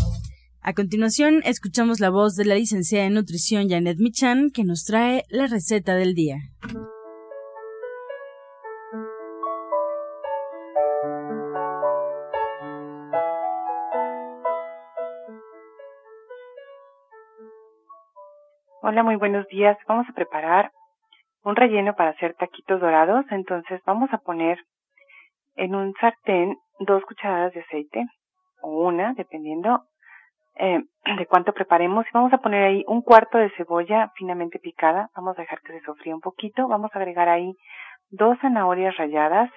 A 0.63 0.73
continuación, 0.73 1.43
escuchamos 1.45 1.99
la 1.99 2.09
voz 2.09 2.35
de 2.35 2.45
la 2.45 2.55
licenciada 2.55 3.05
en 3.05 3.13
nutrición 3.13 3.69
Janet 3.69 3.99
Michan, 3.99 4.49
que 4.49 4.63
nos 4.63 4.85
trae 4.85 5.23
la 5.29 5.45
receta 5.45 5.93
del 5.93 6.15
día. 6.15 6.37
Hola, 18.85 19.01
muy 19.01 19.15
buenos 19.15 19.47
días. 19.47 19.77
Vamos 19.87 20.09
a 20.09 20.13
preparar 20.13 20.69
un 21.45 21.55
relleno 21.55 21.95
para 21.95 22.09
hacer 22.09 22.33
taquitos 22.33 22.81
dorados. 22.81 23.23
Entonces 23.29 23.79
vamos 23.85 24.09
a 24.11 24.17
poner 24.17 24.59
en 25.55 25.73
un 25.73 25.93
sartén 26.01 26.57
dos 26.79 27.01
cucharadas 27.05 27.53
de 27.53 27.61
aceite 27.61 28.05
o 28.61 28.85
una, 28.85 29.13
dependiendo 29.13 29.85
eh, 30.55 30.83
de 31.17 31.25
cuánto 31.27 31.53
preparemos. 31.53 32.05
Vamos 32.13 32.33
a 32.33 32.39
poner 32.39 32.61
ahí 32.61 32.83
un 32.85 33.01
cuarto 33.01 33.37
de 33.37 33.51
cebolla 33.51 34.11
finamente 34.17 34.59
picada. 34.59 35.09
Vamos 35.15 35.39
a 35.39 35.43
dejar 35.43 35.61
que 35.61 35.79
se 35.79 35.85
sofría 35.85 36.13
un 36.13 36.19
poquito. 36.19 36.67
Vamos 36.67 36.91
a 36.93 36.97
agregar 36.97 37.29
ahí 37.29 37.53
dos 38.09 38.37
zanahorias 38.41 38.97
ralladas. 38.97 39.49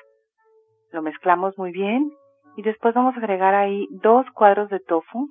Lo 0.92 1.02
mezclamos 1.02 1.59
muy 1.59 1.73
bien. 1.73 2.12
Y 2.56 2.62
después 2.62 2.95
vamos 2.95 3.16
a 3.16 3.18
agregar 3.18 3.56
ahí 3.56 3.88
dos 3.90 4.25
cuadros 4.37 4.71
de 4.71 4.78
tofu. 4.78 5.26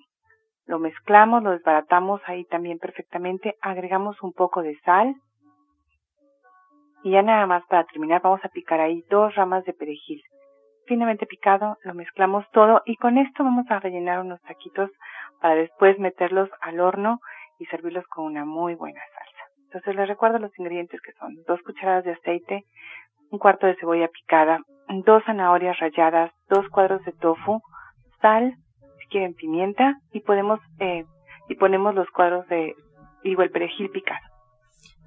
Lo 0.67 0.79
mezclamos, 0.79 1.43
lo 1.43 1.51
desbaratamos 1.51 2.21
ahí 2.25 2.45
también 2.45 2.79
perfectamente. 2.79 3.55
Agregamos 3.61 4.21
un 4.21 4.33
poco 4.33 4.61
de 4.61 4.77
sal. 4.79 5.15
Y 7.03 7.11
ya 7.11 7.21
nada 7.21 7.45
más 7.45 7.63
para 7.67 7.83
terminar 7.85 8.21
vamos 8.21 8.43
a 8.43 8.49
picar 8.49 8.79
ahí 8.79 9.03
dos 9.09 9.35
ramas 9.35 9.63
de 9.65 9.73
perejil 9.73 10.23
finamente 10.85 11.25
picado, 11.25 11.77
lo 11.83 11.93
mezclamos 11.93 12.45
todo 12.51 12.81
y 12.85 12.95
con 12.95 13.17
esto 13.17 13.43
vamos 13.43 13.65
a 13.69 13.79
rellenar 13.79 14.19
unos 14.19 14.41
taquitos 14.41 14.89
para 15.41 15.55
después 15.55 15.99
meterlos 15.99 16.49
al 16.61 16.79
horno 16.79 17.19
y 17.59 17.65
servirlos 17.65 18.05
con 18.07 18.25
una 18.25 18.45
muy 18.45 18.75
buena 18.75 19.01
salsa. 19.13 19.43
Entonces 19.65 19.95
les 19.95 20.07
recuerdo 20.07 20.39
los 20.39 20.57
ingredientes 20.57 21.01
que 21.01 21.13
son 21.13 21.35
dos 21.47 21.61
cucharadas 21.63 22.05
de 22.05 22.13
aceite, 22.13 22.63
un 23.31 23.39
cuarto 23.39 23.67
de 23.67 23.75
cebolla 23.75 24.07
picada, 24.07 24.59
dos 25.05 25.23
zanahorias 25.25 25.79
ralladas, 25.79 26.31
dos 26.49 26.67
cuadros 26.69 27.03
de 27.05 27.11
tofu, 27.13 27.61
sal, 28.21 28.55
si 29.05 29.09
quieren 29.09 29.33
pimienta 29.33 29.99
y 30.11 30.21
podemos 30.21 30.59
eh, 30.79 31.05
y 31.47 31.55
ponemos 31.55 31.93
los 31.93 32.09
cuadros 32.09 32.47
de 32.47 32.75
digo 33.23 33.41
el 33.41 33.51
perejil 33.51 33.89
picado. 33.89 34.19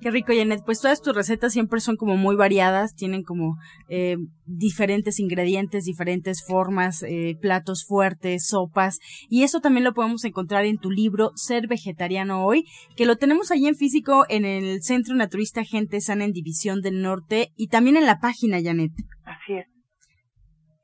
Qué 0.00 0.12
rico, 0.12 0.32
Janet. 0.32 0.60
Pues 0.64 0.80
todas 0.80 1.02
tus 1.02 1.14
recetas 1.14 1.52
siempre 1.52 1.80
son 1.80 1.96
como 1.96 2.16
muy 2.16 2.36
variadas, 2.36 2.94
tienen 2.94 3.24
como 3.24 3.56
eh, 3.88 4.16
diferentes 4.46 5.18
ingredientes, 5.18 5.84
diferentes 5.84 6.44
formas, 6.46 7.02
eh, 7.02 7.36
platos 7.40 7.84
fuertes, 7.84 8.46
sopas, 8.46 9.00
y 9.28 9.42
eso 9.42 9.58
también 9.58 9.82
lo 9.82 9.94
podemos 9.94 10.24
encontrar 10.24 10.66
en 10.66 10.78
tu 10.78 10.92
libro 10.92 11.32
Ser 11.34 11.66
Vegetariano 11.66 12.44
Hoy, 12.44 12.64
que 12.96 13.06
lo 13.06 13.16
tenemos 13.16 13.50
ahí 13.50 13.66
en 13.66 13.74
físico 13.74 14.24
en 14.28 14.44
el 14.44 14.82
Centro 14.82 15.16
Naturista 15.16 15.64
Gente 15.64 16.00
Sana 16.00 16.24
en 16.24 16.32
División 16.32 16.80
del 16.80 17.02
Norte 17.02 17.48
y 17.56 17.66
también 17.66 17.96
en 17.96 18.06
la 18.06 18.20
página, 18.20 18.62
Janet. 18.62 18.92
Así 19.24 19.54
es. 19.54 19.66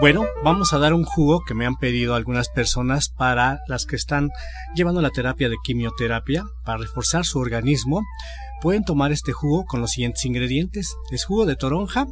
Bueno, 0.00 0.24
vamos 0.42 0.72
a 0.72 0.78
dar 0.78 0.94
un 0.94 1.04
jugo 1.04 1.44
que 1.44 1.52
me 1.52 1.66
han 1.66 1.76
pedido 1.76 2.14
algunas 2.14 2.48
personas 2.48 3.10
para 3.10 3.60
las 3.68 3.84
que 3.84 3.96
están 3.96 4.30
llevando 4.74 5.02
la 5.02 5.10
terapia 5.10 5.50
de 5.50 5.58
quimioterapia 5.62 6.46
para 6.64 6.78
reforzar 6.78 7.26
su 7.26 7.38
organismo. 7.38 8.00
Pueden 8.62 8.82
tomar 8.82 9.12
este 9.12 9.32
jugo 9.32 9.66
con 9.66 9.82
los 9.82 9.90
siguientes 9.90 10.24
ingredientes. 10.24 10.96
Es 11.10 11.26
jugo 11.26 11.44
de 11.44 11.54
toronja, 11.54 12.06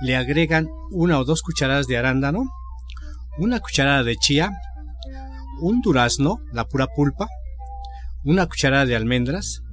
le 0.00 0.14
agregan 0.14 0.68
una 0.92 1.18
o 1.18 1.24
dos 1.24 1.42
cucharadas 1.42 1.88
de 1.88 1.98
arándano, 1.98 2.44
una 3.36 3.58
cucharada 3.58 4.04
de 4.04 4.14
chía, 4.14 4.52
un 5.60 5.80
durazno, 5.80 6.38
la 6.52 6.68
pura 6.68 6.86
pulpa, 6.86 7.26
una 8.22 8.46
cucharada 8.46 8.86
de 8.86 8.94
almendras, 8.94 9.64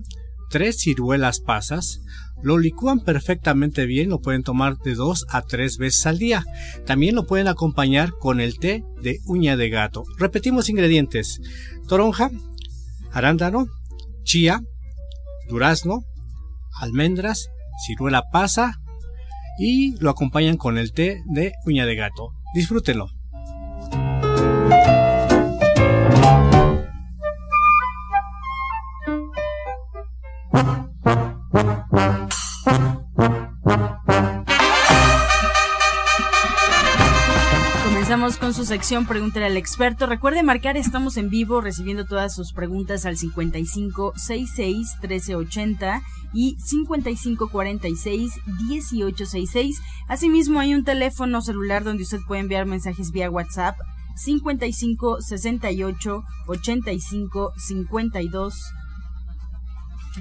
tres 0.50 0.78
ciruelas 0.80 1.42
pasas, 1.42 2.02
lo 2.42 2.58
licúan 2.58 3.00
perfectamente 3.00 3.86
bien, 3.86 4.10
lo 4.10 4.20
pueden 4.20 4.44
tomar 4.44 4.78
de 4.78 4.96
dos 4.96 5.26
a 5.30 5.42
tres 5.42 5.78
veces 5.78 6.06
al 6.06 6.18
día. 6.18 6.46
También 6.86 7.16
lo 7.16 7.26
pueden 7.26 7.48
acompañar 7.48 8.12
con 8.20 8.40
el 8.40 8.58
té 8.60 8.84
de 9.02 9.20
uña 9.26 9.58
de 9.58 9.70
gato. 9.70 10.04
Repetimos 10.18 10.70
ingredientes. 10.70 11.40
Toronja, 11.88 12.30
arándano, 13.12 13.68
chía, 14.24 14.62
durazno, 15.48 16.04
almendras, 16.80 17.50
ciruela 17.86 18.24
pasa 18.32 18.80
y 19.58 19.98
lo 20.00 20.10
acompañan 20.10 20.58
con 20.58 20.78
el 20.78 20.92
té 20.92 21.22
de 21.26 21.54
uña 21.66 21.86
de 21.86 21.96
gato. 21.96 22.30
Disfrútenlo. 22.54 23.15
Con 38.46 38.54
su 38.54 38.64
sección 38.64 39.08
Pregúntale 39.08 39.48
al 39.48 39.58
experto. 39.58 40.06
Recuerde 40.06 40.44
marcar, 40.44 40.78
estamos 40.78 41.18
en 41.18 41.32
vivo 41.32 41.62
recibiendo 41.62 42.06
todas 42.06 42.36
sus 42.36 42.54
preguntas 42.54 43.08
al 43.08 43.18
55 43.18 44.14
66 44.16 44.98
1380 45.02 46.04
y 46.32 46.56
55 46.64 47.50
46 47.50 48.34
1866. 48.46 49.82
Asimismo, 50.08 50.60
hay 50.60 50.76
un 50.76 50.84
teléfono 50.84 51.42
celular 51.42 51.84
donde 51.84 52.04
usted 52.04 52.20
puede 52.28 52.42
enviar 52.42 52.68
mensajes 52.68 53.10
vía 53.12 53.32
WhatsApp 53.32 53.80
55 54.16 55.22
68 55.22 56.24
85 56.46 57.54
52. 57.58 58.64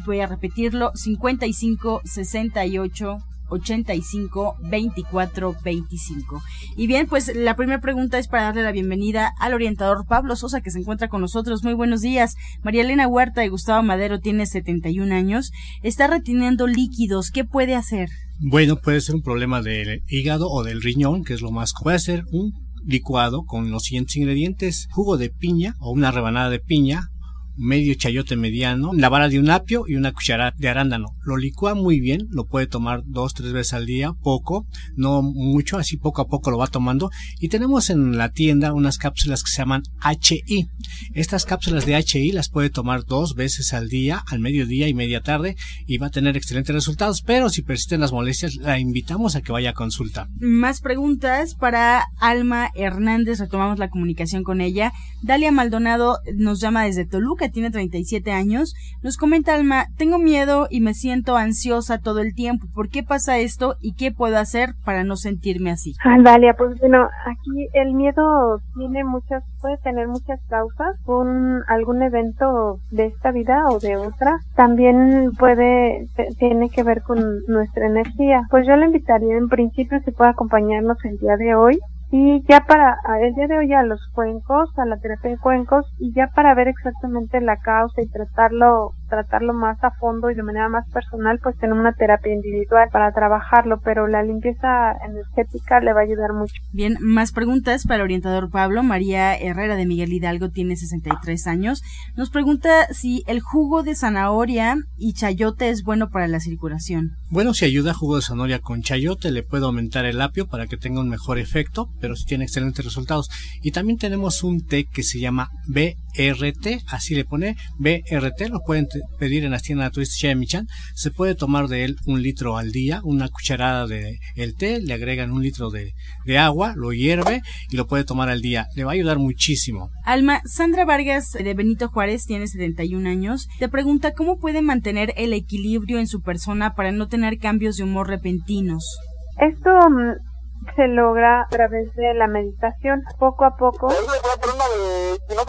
Voy 0.07 0.21
a 0.21 0.27
repetirlo: 0.27 0.93
55 0.95 2.01
68 2.07 3.19
85 3.49 4.57
24 4.71 5.57
25. 5.63 6.43
Y 6.77 6.87
bien, 6.87 7.07
pues 7.07 7.35
la 7.35 7.57
primera 7.57 7.81
pregunta 7.81 8.19
es 8.19 8.29
para 8.29 8.45
darle 8.45 8.63
la 8.63 8.73
bienvenida 8.73 9.33
al 9.39 9.55
orientador 9.55 10.07
Pablo 10.07 10.37
Sosa 10.37 10.61
que 10.61 10.71
se 10.71 10.79
encuentra 10.79 11.09
con 11.09 11.21
nosotros. 11.21 11.65
Muy 11.65 11.75
buenos 11.75 12.01
días. 12.01 12.35
María 12.63 12.83
Elena 12.83 13.07
Huerta 13.07 13.45
y 13.45 13.49
Gustavo 13.49 13.83
Madero 13.83 14.21
tiene 14.21 14.47
71 14.47 15.15
años. 15.15 15.53
Está 15.83 16.07
reteniendo 16.07 16.67
líquidos. 16.67 17.31
¿Qué 17.31 17.45
puede 17.45 17.75
hacer? 17.75 18.09
Bueno, 18.39 18.77
puede 18.77 19.01
ser 19.01 19.15
un 19.15 19.23
problema 19.23 19.63
del 19.63 20.03
hígado 20.09 20.49
o 20.51 20.65
del 20.65 20.83
riñón, 20.83 21.25
que 21.25 21.35
es 21.35 21.41
lo 21.41 21.51
más. 21.51 21.73
Puede 21.81 21.99
ser 21.99 22.25
un 22.33 22.53
licuado 22.85 23.45
con 23.45 23.71
los 23.71 23.85
siguientes 23.85 24.17
ingredientes: 24.17 24.89
jugo 24.91 25.17
de 25.17 25.31
piña 25.31 25.75
o 25.79 25.93
una 25.93 26.11
rebanada 26.11 26.51
de 26.51 26.61
piña, 26.61 27.09
medio 27.57 27.95
chayote 27.95 28.37
mediano, 28.37 28.93
la 28.95 29.09
vara 29.09 29.29
de 29.29 29.39
un 29.39 29.51
apio 29.51 29.85
y 29.87 29.95
una 29.95 30.13
cucharada 30.13 30.55
de 30.57 30.69
arándano. 30.69 31.17
Lo 31.25 31.37
licúa 31.37 31.75
muy 31.75 32.01
bien, 32.01 32.27
lo 32.31 32.47
puede 32.47 32.67
tomar 32.67 33.03
dos, 33.07 33.35
tres 33.35 33.53
veces 33.53 33.75
al 33.75 33.87
día, 33.87 34.13
poco, 34.13 34.67
no 34.97 35.23
mucho, 35.23 35.79
así 35.79 35.97
poco 35.97 36.23
a 36.23 36.27
poco 36.27 36.51
lo 36.51 36.59
va 36.59 36.67
tomando. 36.67 37.11
Y 37.41 37.49
tenemos 37.49 37.91
en 37.91 38.17
la 38.17 38.31
tienda 38.31 38.73
unas 38.73 38.99
cápsulas 38.99 39.43
que 39.43 39.51
se 39.51 39.59
llaman 39.59 39.83
HI. 40.03 40.69
Estas 41.15 41.45
cápsulas 41.45 41.87
de 41.87 41.97
HI 41.97 42.33
las 42.33 42.49
puede 42.49 42.71
tomar 42.71 43.05
dos 43.05 43.35
veces 43.35 43.73
al 43.73 43.89
día, 43.89 44.23
al 44.31 44.41
mediodía 44.41 44.89
y 44.89 44.95
media 44.95 45.21
tarde, 45.21 45.57
y 45.87 45.99
va 45.99 46.09
a 46.09 46.11
tener 46.11 46.37
excelentes 46.37 46.75
resultados. 46.75 47.23
Pero 47.23 47.49
si 47.51 47.63
persisten 47.63 48.01
las 48.01 48.13
molestias, 48.13 48.57
la 48.57 48.79
invitamos 48.79 49.37
a 49.37 49.43
que 49.43 49.53
vaya 49.53 49.71
a 49.71 49.75
consulta. 49.75 50.29
Más 50.39 50.81
preguntas 50.81 51.55
para 51.55 52.07
Alma 52.19 52.71
Hernández, 52.75 53.39
retomamos 53.39 53.79
la 53.79 53.91
comunicación 53.91 54.43
con 54.43 54.61
ella. 54.61 54.93
Dalia 55.23 55.53
Maldonado 55.53 56.19
nos 56.35 56.61
llama 56.61 56.85
desde 56.85 57.07
Toluca 57.07 57.44
tiene 57.49 57.71
37 57.71 58.33
años, 58.33 58.75
nos 59.03 59.17
comenta 59.17 59.55
Alma, 59.55 59.87
tengo 59.97 60.19
miedo 60.19 60.67
y 60.71 60.81
me 60.81 60.95
siento 60.95 61.37
ansiosa 61.37 61.99
todo 61.99 62.21
el 62.21 62.35
tiempo. 62.35 62.67
¿Por 62.75 62.89
qué 62.89 63.03
pasa 63.03 63.39
esto 63.39 63.77
y 63.81 63.95
qué 63.95 64.13
puedo 64.13 64.39
hacer 64.39 64.75
para 64.85 65.05
no 65.05 65.17
sentirme 65.17 65.71
así? 65.71 65.95
Ah, 66.05 66.17
pues 66.57 66.79
bueno, 66.81 67.09
aquí 67.27 67.69
el 67.73 67.95
miedo 67.95 68.61
tiene 68.77 69.05
muchas, 69.05 69.45
puede 69.61 69.79
tener 69.79 70.09
muchas 70.09 70.41
causas, 70.49 70.97
un 71.07 71.63
algún 71.69 72.03
evento 72.03 72.81
de 72.91 73.07
esta 73.07 73.31
vida 73.31 73.65
o 73.71 73.79
de 73.79 73.97
otra. 73.97 74.39
También 74.57 75.33
puede, 75.39 76.07
tiene 76.39 76.71
que 76.71 76.83
ver 76.83 77.03
con 77.03 77.41
nuestra 77.47 77.87
energía. 77.87 78.43
Pues 78.51 78.67
yo 78.67 78.77
le 78.77 78.87
invitaría 78.87 79.37
en 79.37 79.49
principio 79.49 79.99
si 80.05 80.11
puede 80.11 80.31
acompañarnos 80.31 80.99
el 81.05 81.19
día 81.19 81.37
de 81.37 81.55
hoy 81.55 81.79
y 82.17 82.45
ya 82.49 82.61
para 82.61 82.97
el 83.21 83.35
día 83.35 83.49
de 83.49 83.59
hoy 83.59 83.73
a 83.73 83.83
los 83.83 84.01
cuencos, 84.15 84.71
a 84.79 84.85
la 84.85 84.99
terapia 84.99 85.33
de 85.33 85.39
cuencos 85.39 85.85
y 85.99 86.13
ya 86.13 86.29
para 86.29 86.55
ver 86.55 86.69
exactamente 86.69 87.41
la 87.41 87.57
causa 87.57 88.03
y 88.03 88.07
tratarlo 88.07 88.93
tratarlo 89.15 89.53
más 89.53 89.83
a 89.83 89.91
fondo 89.93 90.31
y 90.31 90.35
de 90.35 90.43
manera 90.43 90.69
más 90.69 90.89
personal, 90.91 91.39
pues 91.43 91.57
tenemos 91.59 91.81
una 91.81 91.93
terapia 91.93 92.33
individual 92.33 92.89
para 92.93 93.13
trabajarlo, 93.13 93.81
pero 93.83 94.07
la 94.07 94.23
limpieza 94.23 94.93
energética 95.05 95.81
le 95.81 95.93
va 95.93 96.01
a 96.01 96.05
ayudar 96.05 96.33
mucho. 96.33 96.55
Bien, 96.73 96.97
más 97.01 97.33
preguntas 97.33 97.85
para 97.87 97.97
el 97.97 98.03
orientador 98.03 98.51
Pablo. 98.51 98.83
María 98.83 99.37
Herrera 99.37 99.77
de 99.77 99.87
Miguel 99.87 100.13
Hidalgo 100.13 100.51
tiene 100.51 100.77
63 100.77 101.47
años. 101.47 101.83
Nos 102.17 102.31
pregunta 102.31 102.87
si 102.91 103.23
el 103.27 103.41
jugo 103.41 103.83
de 103.83 103.95
zanahoria 103.95 104.77
y 104.97 105.15
chayote 105.15 105.71
es 105.71 105.83
bueno 105.83 106.11
para 106.11 106.29
la 106.29 106.41
circulación. 106.41 107.13
Bueno, 107.31 107.55
si 107.55 107.65
ayuda 107.65 107.95
jugo 107.95 108.17
de 108.17 108.23
zanahoria 108.23 108.61
con 108.61 108.83
chayote, 108.83 109.31
le 109.31 109.43
puede 109.43 109.65
aumentar 109.65 110.05
el 110.05 110.21
apio 110.21 110.47
para 110.47 110.67
que 110.67 110.77
tenga 110.77 111.01
un 111.01 111.09
mejor 111.09 111.39
efecto, 111.39 111.89
pero 112.01 112.17
si 112.17 112.25
tiene 112.25 112.45
excelentes 112.45 112.85
resultados. 112.85 113.31
Y 113.63 113.73
también 113.73 113.99
tenemos 113.99 114.43
un 114.43 114.65
té 114.65 114.85
que 114.85 115.03
se 115.03 115.21
llama 115.21 115.51
B 115.67 115.97
BRT, 116.17 116.85
así 116.89 117.15
le 117.15 117.25
pone 117.25 117.57
BRT, 117.79 118.49
lo 118.49 118.61
pueden 118.61 118.87
pedir 119.19 119.45
en 119.45 119.51
las 119.51 119.63
tiendas 119.63 119.87
naturistas 119.87 120.19
Chemichan. 120.19 120.67
Se 120.95 121.11
puede 121.11 121.35
tomar 121.35 121.69
de 121.69 121.85
él 121.85 121.97
un 122.07 122.23
litro 122.23 122.57
al 122.57 122.71
día, 122.71 123.01
una 123.05 123.29
cucharada 123.29 123.87
de 123.87 124.19
el 124.37 124.55
té, 124.57 124.81
le 124.81 124.95
agregan 124.95 125.33
un 125.33 125.43
litro 125.43 125.71
de, 125.71 125.93
de 126.25 126.39
agua, 126.39 126.75
lo 126.77 126.93
hierve 126.93 127.43
y 127.71 127.77
lo 127.77 127.87
puede 127.87 128.05
tomar 128.05 128.29
al 128.29 128.41
día. 128.41 128.67
Le 128.77 128.85
va 128.85 128.93
a 128.93 128.95
ayudar 128.95 129.19
muchísimo. 129.19 129.91
Alma, 130.05 130.41
Sandra 130.45 130.85
Vargas 130.85 131.33
de 131.33 131.55
Benito 131.55 131.89
Juárez 131.89 132.27
tiene 132.27 132.47
71 132.47 133.09
años. 133.09 133.49
Te 133.59 133.69
pregunta 133.69 134.13
cómo 134.13 134.39
puede 134.39 134.63
mantener 134.63 135.13
el 135.17 135.33
equilibrio 135.33 135.99
en 135.99 136.07
su 136.07 136.21
persona 136.21 136.75
para 136.75 136.93
no 136.93 137.09
tener 137.09 137.39
cambios 137.39 137.77
de 137.77 137.85
humor 137.85 138.09
repentinos. 138.09 138.99
Esto 139.41 139.71
mm, 139.91 140.34
se 140.77 140.89
logra 140.89 141.43
a 141.43 141.49
través 141.49 141.93
de 141.95 142.15
la 142.15 142.27
meditación, 142.27 143.03
poco 143.19 143.45
a 143.45 143.57
poco, 143.57 143.89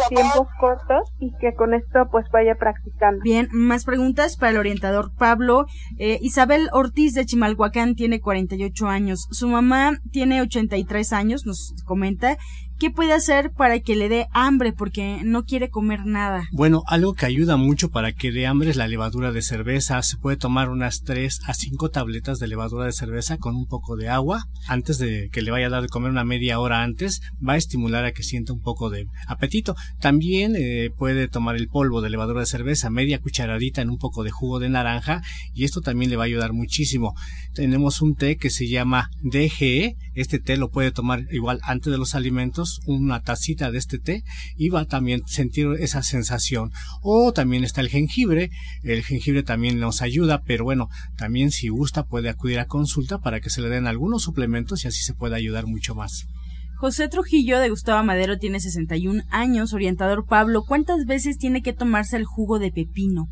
tiempos 0.10 0.48
cortos 0.60 1.10
y 1.20 1.32
que 1.40 1.54
con 1.54 1.74
esto 1.74 2.08
pues 2.12 2.26
vaya 2.32 2.56
practicando. 2.56 3.22
Bien, 3.24 3.48
más 3.52 3.86
preguntas 3.86 4.38
para 4.38 4.52
el 4.52 4.58
orientador 4.58 5.12
Pablo. 5.18 5.66
Eh, 5.98 6.20
Isabel 6.22 6.70
Ortiz 6.72 7.14
de 7.14 7.26
Chimalhuacán 7.26 7.96
tiene 7.96 8.20
48 8.20 8.88
años. 8.88 9.28
Su 9.32 9.48
mamá 9.48 10.00
tiene 10.12 10.42
83 10.42 11.14
años, 11.14 11.46
nos 11.46 11.74
comenta, 11.86 12.38
¿Qué 12.78 12.92
puede 12.92 13.14
hacer 13.14 13.52
para 13.52 13.80
que 13.80 13.96
le 13.96 14.10
dé 14.10 14.28
hambre 14.32 14.74
porque 14.74 15.22
no 15.24 15.46
quiere 15.46 15.70
comer 15.70 16.06
nada? 16.06 16.50
Bueno, 16.52 16.84
algo 16.88 17.14
que 17.14 17.26
ayuda 17.26 17.56
mucho 17.56 17.90
para 17.90 18.12
que 18.12 18.34
dé 18.34 18.48
hambre 18.48 18.70
es 18.70 18.76
la 18.76 18.90
levadura 18.90 19.32
de 19.32 19.42
cerveza. 19.42 20.02
Se 20.04 20.18
puede 20.18 20.36
tomar 20.36 20.70
unas 20.70 21.04
3 21.04 21.40
a 21.46 21.54
5 21.54 21.90
tabletas 21.90 22.38
de 22.38 22.48
levadura 22.48 22.86
de 22.86 22.92
cerveza 22.92 23.38
con 23.38 23.56
un 23.56 23.66
poco 23.66 23.96
de 23.96 24.10
agua 24.10 24.44
antes 24.68 24.98
de 24.98 25.30
que 25.32 25.42
le 25.42 25.52
vaya 25.52 25.68
a 25.68 25.70
dar 25.70 25.84
de 25.84 25.88
comer 25.88 26.12
una 26.12 26.26
media 26.26 26.60
hora 26.60 26.84
antes. 26.84 27.22
Va 27.48 27.54
a 27.54 27.58
estimular 27.58 28.04
a 28.04 28.12
que 28.12 28.24
sienta 28.24 28.52
un 28.52 28.62
poco 28.62 28.90
de 28.90 29.08
apetito. 29.26 29.78
También 30.02 30.56
eh, 30.58 30.90
puede 30.98 31.30
tomar 31.30 31.56
el 31.56 31.70
polvo 31.70 32.02
de 32.02 32.10
levadura 32.10 32.42
de 32.42 32.46
cerveza, 32.46 32.90
media 32.90 33.20
cucharadita 33.20 33.82
en 33.82 33.90
un 33.90 33.98
poco 33.98 34.24
de 34.24 34.32
jugo 34.32 34.60
de 34.60 34.68
naranja 34.68 35.22
y 35.54 35.64
esto 35.64 35.80
también 35.80 36.12
le 36.12 36.18
va 36.18 36.24
a 36.24 36.26
ayudar 36.26 36.52
muchísimo. 36.52 37.16
Tenemos 37.54 38.02
un 38.02 38.16
té 38.16 38.36
que 38.36 38.50
se 38.50 38.68
llama 38.68 39.10
DGE. 39.22 39.96
Este 40.16 40.40
té 40.40 40.58
lo 40.58 40.70
puede 40.70 40.92
tomar 40.92 41.24
igual 41.32 41.60
antes 41.64 41.92
de 41.92 41.98
los 41.98 42.16
alimentos 42.16 42.80
una 42.86 43.22
tacita 43.22 43.72
de 43.72 43.78
este 43.78 44.00
té 44.00 44.24
y 44.58 44.70
va 44.70 44.82
a 44.82 44.86
también 44.86 45.22
sentir 45.28 45.68
esa 45.80 46.02
sensación. 46.04 46.72
O 47.02 47.34
también 47.34 47.64
está 47.64 47.82
el 47.82 47.90
jengibre, 47.90 48.50
el 48.84 49.04
jengibre 49.04 49.44
también 49.44 49.80
nos 49.80 50.02
ayuda, 50.02 50.42
pero 50.42 50.64
bueno, 50.64 50.90
también 51.18 51.52
si 51.52 51.68
gusta 51.68 52.06
puede 52.06 52.30
acudir 52.30 52.60
a 52.60 52.66
consulta 52.66 53.20
para 53.20 53.42
que 53.42 53.50
se 53.50 53.62
le 53.62 53.70
den 53.70 53.88
algunos 53.88 54.24
suplementos 54.24 54.84
y 54.84 54.88
así 54.88 55.04
se 55.04 55.14
pueda 55.14 55.36
ayudar 55.36 55.68
mucho 55.68 55.96
más. 55.96 56.26
José 56.78 57.08
Trujillo 57.08 57.60
de 57.60 57.70
Gustavo 57.70 58.04
Madero 58.04 58.38
tiene 58.38 58.60
61 58.60 59.24
años, 59.30 59.74
orientador 59.74 60.26
Pablo, 60.26 60.64
¿cuántas 60.68 61.06
veces 61.06 61.38
tiene 61.38 61.62
que 61.62 61.72
tomarse 61.72 62.18
el 62.18 62.26
jugo 62.26 62.60
de 62.60 62.72
pepino? 62.72 63.30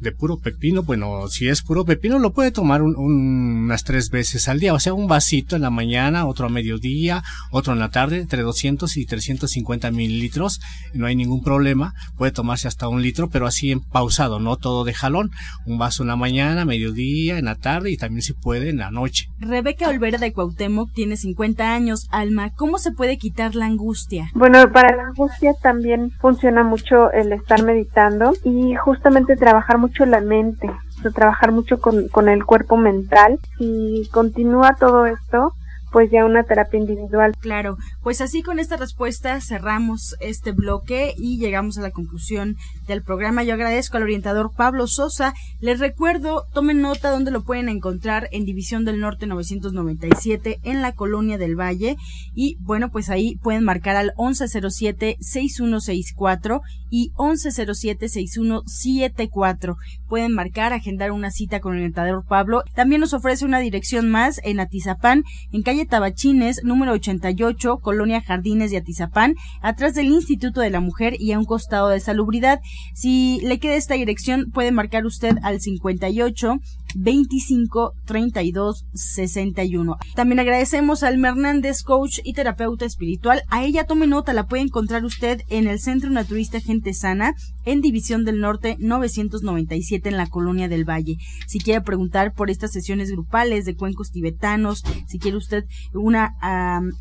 De 0.00 0.12
puro 0.12 0.38
pepino, 0.38 0.82
bueno, 0.82 1.28
si 1.28 1.48
es 1.48 1.62
puro 1.62 1.84
pepino 1.84 2.18
lo 2.18 2.32
puede 2.32 2.50
tomar 2.50 2.82
unas 2.82 3.84
tres 3.84 4.10
veces 4.10 4.48
al 4.48 4.60
día, 4.60 4.74
o 4.74 4.80
sea, 4.80 4.94
un 4.94 5.08
vasito 5.08 5.56
en 5.56 5.62
la 5.62 5.70
mañana, 5.70 6.26
otro 6.26 6.46
a 6.46 6.50
mediodía, 6.50 7.22
otro 7.50 7.72
en 7.72 7.78
la 7.78 7.90
tarde, 7.90 8.18
entre 8.18 8.42
200 8.42 8.96
y 8.96 9.06
350 9.06 9.90
mililitros, 9.90 10.60
no 10.94 11.06
hay 11.06 11.16
ningún 11.16 11.42
problema, 11.42 11.94
puede 12.16 12.32
tomarse 12.32 12.68
hasta 12.68 12.88
un 12.88 13.02
litro, 13.02 13.28
pero 13.28 13.46
así 13.46 13.72
en 13.72 13.80
pausado, 13.80 14.38
no 14.40 14.56
todo 14.56 14.84
de 14.84 14.94
jalón, 14.94 15.30
un 15.66 15.78
vaso 15.78 16.02
en 16.02 16.08
la 16.08 16.16
mañana, 16.16 16.64
mediodía, 16.64 17.38
en 17.38 17.46
la 17.46 17.56
tarde 17.56 17.90
y 17.90 17.96
también 17.96 18.22
si 18.22 18.32
puede 18.32 18.70
en 18.70 18.78
la 18.78 18.90
noche. 18.90 19.26
Rebeca 19.38 19.88
Olvera 19.88 20.18
de 20.18 20.32
Cuauhtémoc 20.32 20.92
tiene 20.92 21.16
50 21.16 21.72
años, 21.72 22.06
Alma, 22.10 22.50
¿cómo 22.50 22.78
se 22.78 22.92
puede 22.92 23.18
quitar 23.18 23.54
la 23.54 23.66
angustia? 23.66 24.30
Bueno, 24.34 24.70
para 24.72 24.96
la 24.96 25.08
angustia 25.08 25.54
también 25.62 26.10
funciona 26.20 26.62
mucho 26.62 27.10
el 27.12 27.32
estar 27.32 27.62
meditando 27.64 28.32
y 28.44 28.74
justamente 28.76 29.36
trabajar 29.36 29.78
mucho 29.78 29.87
la 30.06 30.20
mente, 30.20 30.70
trabajar 31.14 31.52
mucho 31.52 31.80
con, 31.80 32.08
con 32.08 32.28
el 32.28 32.44
cuerpo 32.44 32.76
mental 32.76 33.38
y 33.58 34.08
continúa 34.12 34.76
todo 34.78 35.06
esto 35.06 35.54
pues 35.92 36.10
ya 36.10 36.24
una 36.24 36.44
terapia 36.44 36.78
individual. 36.78 37.34
Claro, 37.40 37.76
pues 38.02 38.20
así 38.20 38.42
con 38.42 38.58
esta 38.58 38.76
respuesta 38.76 39.40
cerramos 39.40 40.16
este 40.20 40.52
bloque 40.52 41.14
y 41.16 41.38
llegamos 41.38 41.78
a 41.78 41.82
la 41.82 41.90
conclusión 41.90 42.56
del 42.86 43.02
programa. 43.02 43.44
Yo 43.44 43.54
agradezco 43.54 43.96
al 43.96 44.02
orientador 44.04 44.52
Pablo 44.56 44.86
Sosa. 44.86 45.34
Les 45.60 45.80
recuerdo, 45.80 46.44
tomen 46.52 46.80
nota 46.80 47.10
donde 47.10 47.30
lo 47.30 47.42
pueden 47.42 47.68
encontrar 47.68 48.28
en 48.32 48.44
División 48.44 48.84
del 48.84 49.00
Norte 49.00 49.26
997 49.26 50.58
en 50.62 50.82
la 50.82 50.92
Colonia 50.92 51.38
del 51.38 51.58
Valle 51.58 51.96
y 52.34 52.56
bueno, 52.60 52.90
pues 52.90 53.08
ahí 53.10 53.36
pueden 53.42 53.64
marcar 53.64 53.96
al 53.96 54.12
1107-6164 54.16 56.60
y 56.90 57.12
1107-6174. 57.12 59.76
Pueden 60.08 60.32
marcar, 60.32 60.72
agendar 60.72 61.12
una 61.12 61.30
cita 61.30 61.60
con 61.60 61.74
el 61.74 61.80
orientador 61.80 62.24
Pablo. 62.26 62.64
También 62.74 63.00
nos 63.00 63.14
ofrece 63.14 63.44
una 63.44 63.60
dirección 63.60 64.08
más 64.08 64.40
en 64.44 64.60
Atizapán, 64.60 65.24
en 65.52 65.62
calle 65.62 65.77
Tabachines, 65.86 66.60
número 66.64 66.92
88, 66.92 67.78
Colonia 67.78 68.20
Jardines 68.20 68.70
de 68.70 68.78
Atizapán, 68.78 69.34
atrás 69.62 69.94
del 69.94 70.06
Instituto 70.06 70.60
de 70.60 70.70
la 70.70 70.80
Mujer 70.80 71.14
y 71.18 71.32
a 71.32 71.38
un 71.38 71.44
costado 71.44 71.88
de 71.88 72.00
Salubridad. 72.00 72.60
Si 72.94 73.40
le 73.42 73.58
queda 73.58 73.74
esta 73.74 73.94
dirección, 73.94 74.50
puede 74.52 74.72
marcar 74.72 75.06
usted 75.06 75.36
al 75.42 75.60
58 75.60 76.56
25 76.94 77.92
32 78.06 78.86
61. 78.94 79.96
También 80.14 80.40
agradecemos 80.40 81.02
al 81.02 81.22
Hernández, 81.22 81.82
coach 81.82 82.20
y 82.24 82.32
terapeuta 82.32 82.84
espiritual. 82.84 83.42
A 83.48 83.64
ella 83.64 83.84
tome 83.84 84.06
nota, 84.06 84.32
la 84.32 84.46
puede 84.46 84.62
encontrar 84.62 85.04
usted 85.04 85.42
en 85.48 85.66
el 85.66 85.78
Centro 85.78 86.10
Naturista 86.10 86.60
Gente 86.60 86.94
Sana, 86.94 87.34
en 87.64 87.80
División 87.80 88.24
del 88.24 88.40
Norte 88.40 88.76
997 88.78 90.08
en 90.08 90.16
la 90.16 90.26
Colonia 90.26 90.68
del 90.68 90.88
Valle. 90.88 91.16
Si 91.46 91.58
quiere 91.58 91.82
preguntar 91.82 92.32
por 92.32 92.50
estas 92.50 92.72
sesiones 92.72 93.10
grupales 93.10 93.64
de 93.64 93.76
cuencos 93.76 94.10
tibetanos, 94.10 94.82
si 95.06 95.18
quiere 95.18 95.36
usted 95.36 95.64
una 95.92 96.34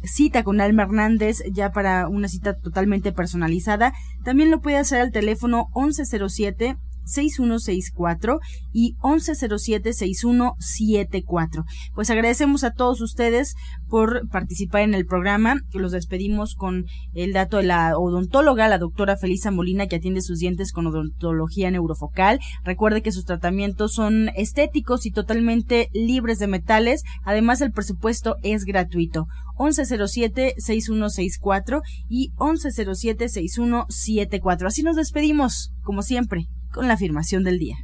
cita 0.03 0.43
con 0.43 0.61
Alma 0.61 0.83
Hernández 0.83 1.43
ya 1.51 1.71
para 1.71 2.07
una 2.07 2.27
cita 2.27 2.57
totalmente 2.57 3.11
personalizada, 3.11 3.93
también 4.23 4.51
lo 4.51 4.61
puede 4.61 4.77
hacer 4.77 5.01
al 5.01 5.11
teléfono 5.11 5.67
1107 5.75 6.77
6164 7.07 8.39
y 8.73 8.95
1107-6174. 9.01 11.65
Pues 11.95 12.09
agradecemos 12.09 12.63
a 12.63 12.71
todos 12.71 13.01
ustedes 13.01 13.55
por 13.89 14.27
participar 14.29 14.81
en 14.81 14.93
el 14.93 15.05
programa. 15.05 15.61
Los 15.73 15.91
despedimos 15.91 16.55
con 16.55 16.85
el 17.13 17.33
dato 17.33 17.57
de 17.57 17.63
la 17.63 17.97
odontóloga, 17.97 18.67
la 18.67 18.77
doctora 18.77 19.17
Felisa 19.17 19.49
Molina, 19.51 19.87
que 19.87 19.95
atiende 19.97 20.21
sus 20.21 20.39
dientes 20.39 20.71
con 20.71 20.87
odontología 20.87 21.69
neurofocal. 21.71 22.39
Recuerde 22.63 23.01
que 23.01 23.11
sus 23.11 23.25
tratamientos 23.25 23.93
son 23.93 24.29
estéticos 24.35 25.05
y 25.05 25.11
totalmente 25.11 25.89
libres 25.93 26.39
de 26.39 26.47
metales. 26.47 27.03
Además, 27.23 27.61
el 27.61 27.71
presupuesto 27.71 28.37
es 28.43 28.65
gratuito. 28.65 29.27
1107-6164 29.57 31.81
y 32.09 32.31
1107-6174. 32.35 34.67
Así 34.67 34.83
nos 34.83 34.95
despedimos, 34.95 35.71
como 35.83 36.03
siempre 36.03 36.47
con 36.77 36.87
la 36.87 36.93
afirmación 36.93 37.43
del 37.43 37.57
día. 37.57 37.75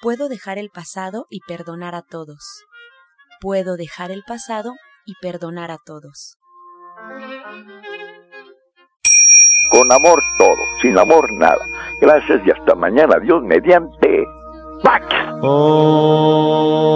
Puedo 0.00 0.28
dejar 0.28 0.58
el 0.58 0.70
pasado 0.70 1.26
y 1.28 1.40
perdonar 1.40 1.96
a 1.96 2.02
todos. 2.02 2.64
Puedo 3.40 3.76
dejar 3.76 4.12
el 4.12 4.22
pasado 4.22 4.74
y 5.04 5.14
perdonar 5.20 5.72
a 5.72 5.78
todos. 5.84 6.36
Con 9.70 9.92
amor 9.92 10.22
todo, 10.38 10.56
sin 10.80 10.96
amor 10.96 11.32
nada. 11.32 11.66
Gracias 12.00 12.40
y 12.46 12.52
hasta 12.52 12.76
mañana. 12.76 13.18
Dios 13.18 13.42
mediante. 13.42 14.24
¡Pax! 14.84 15.04
Oh. 15.42 16.92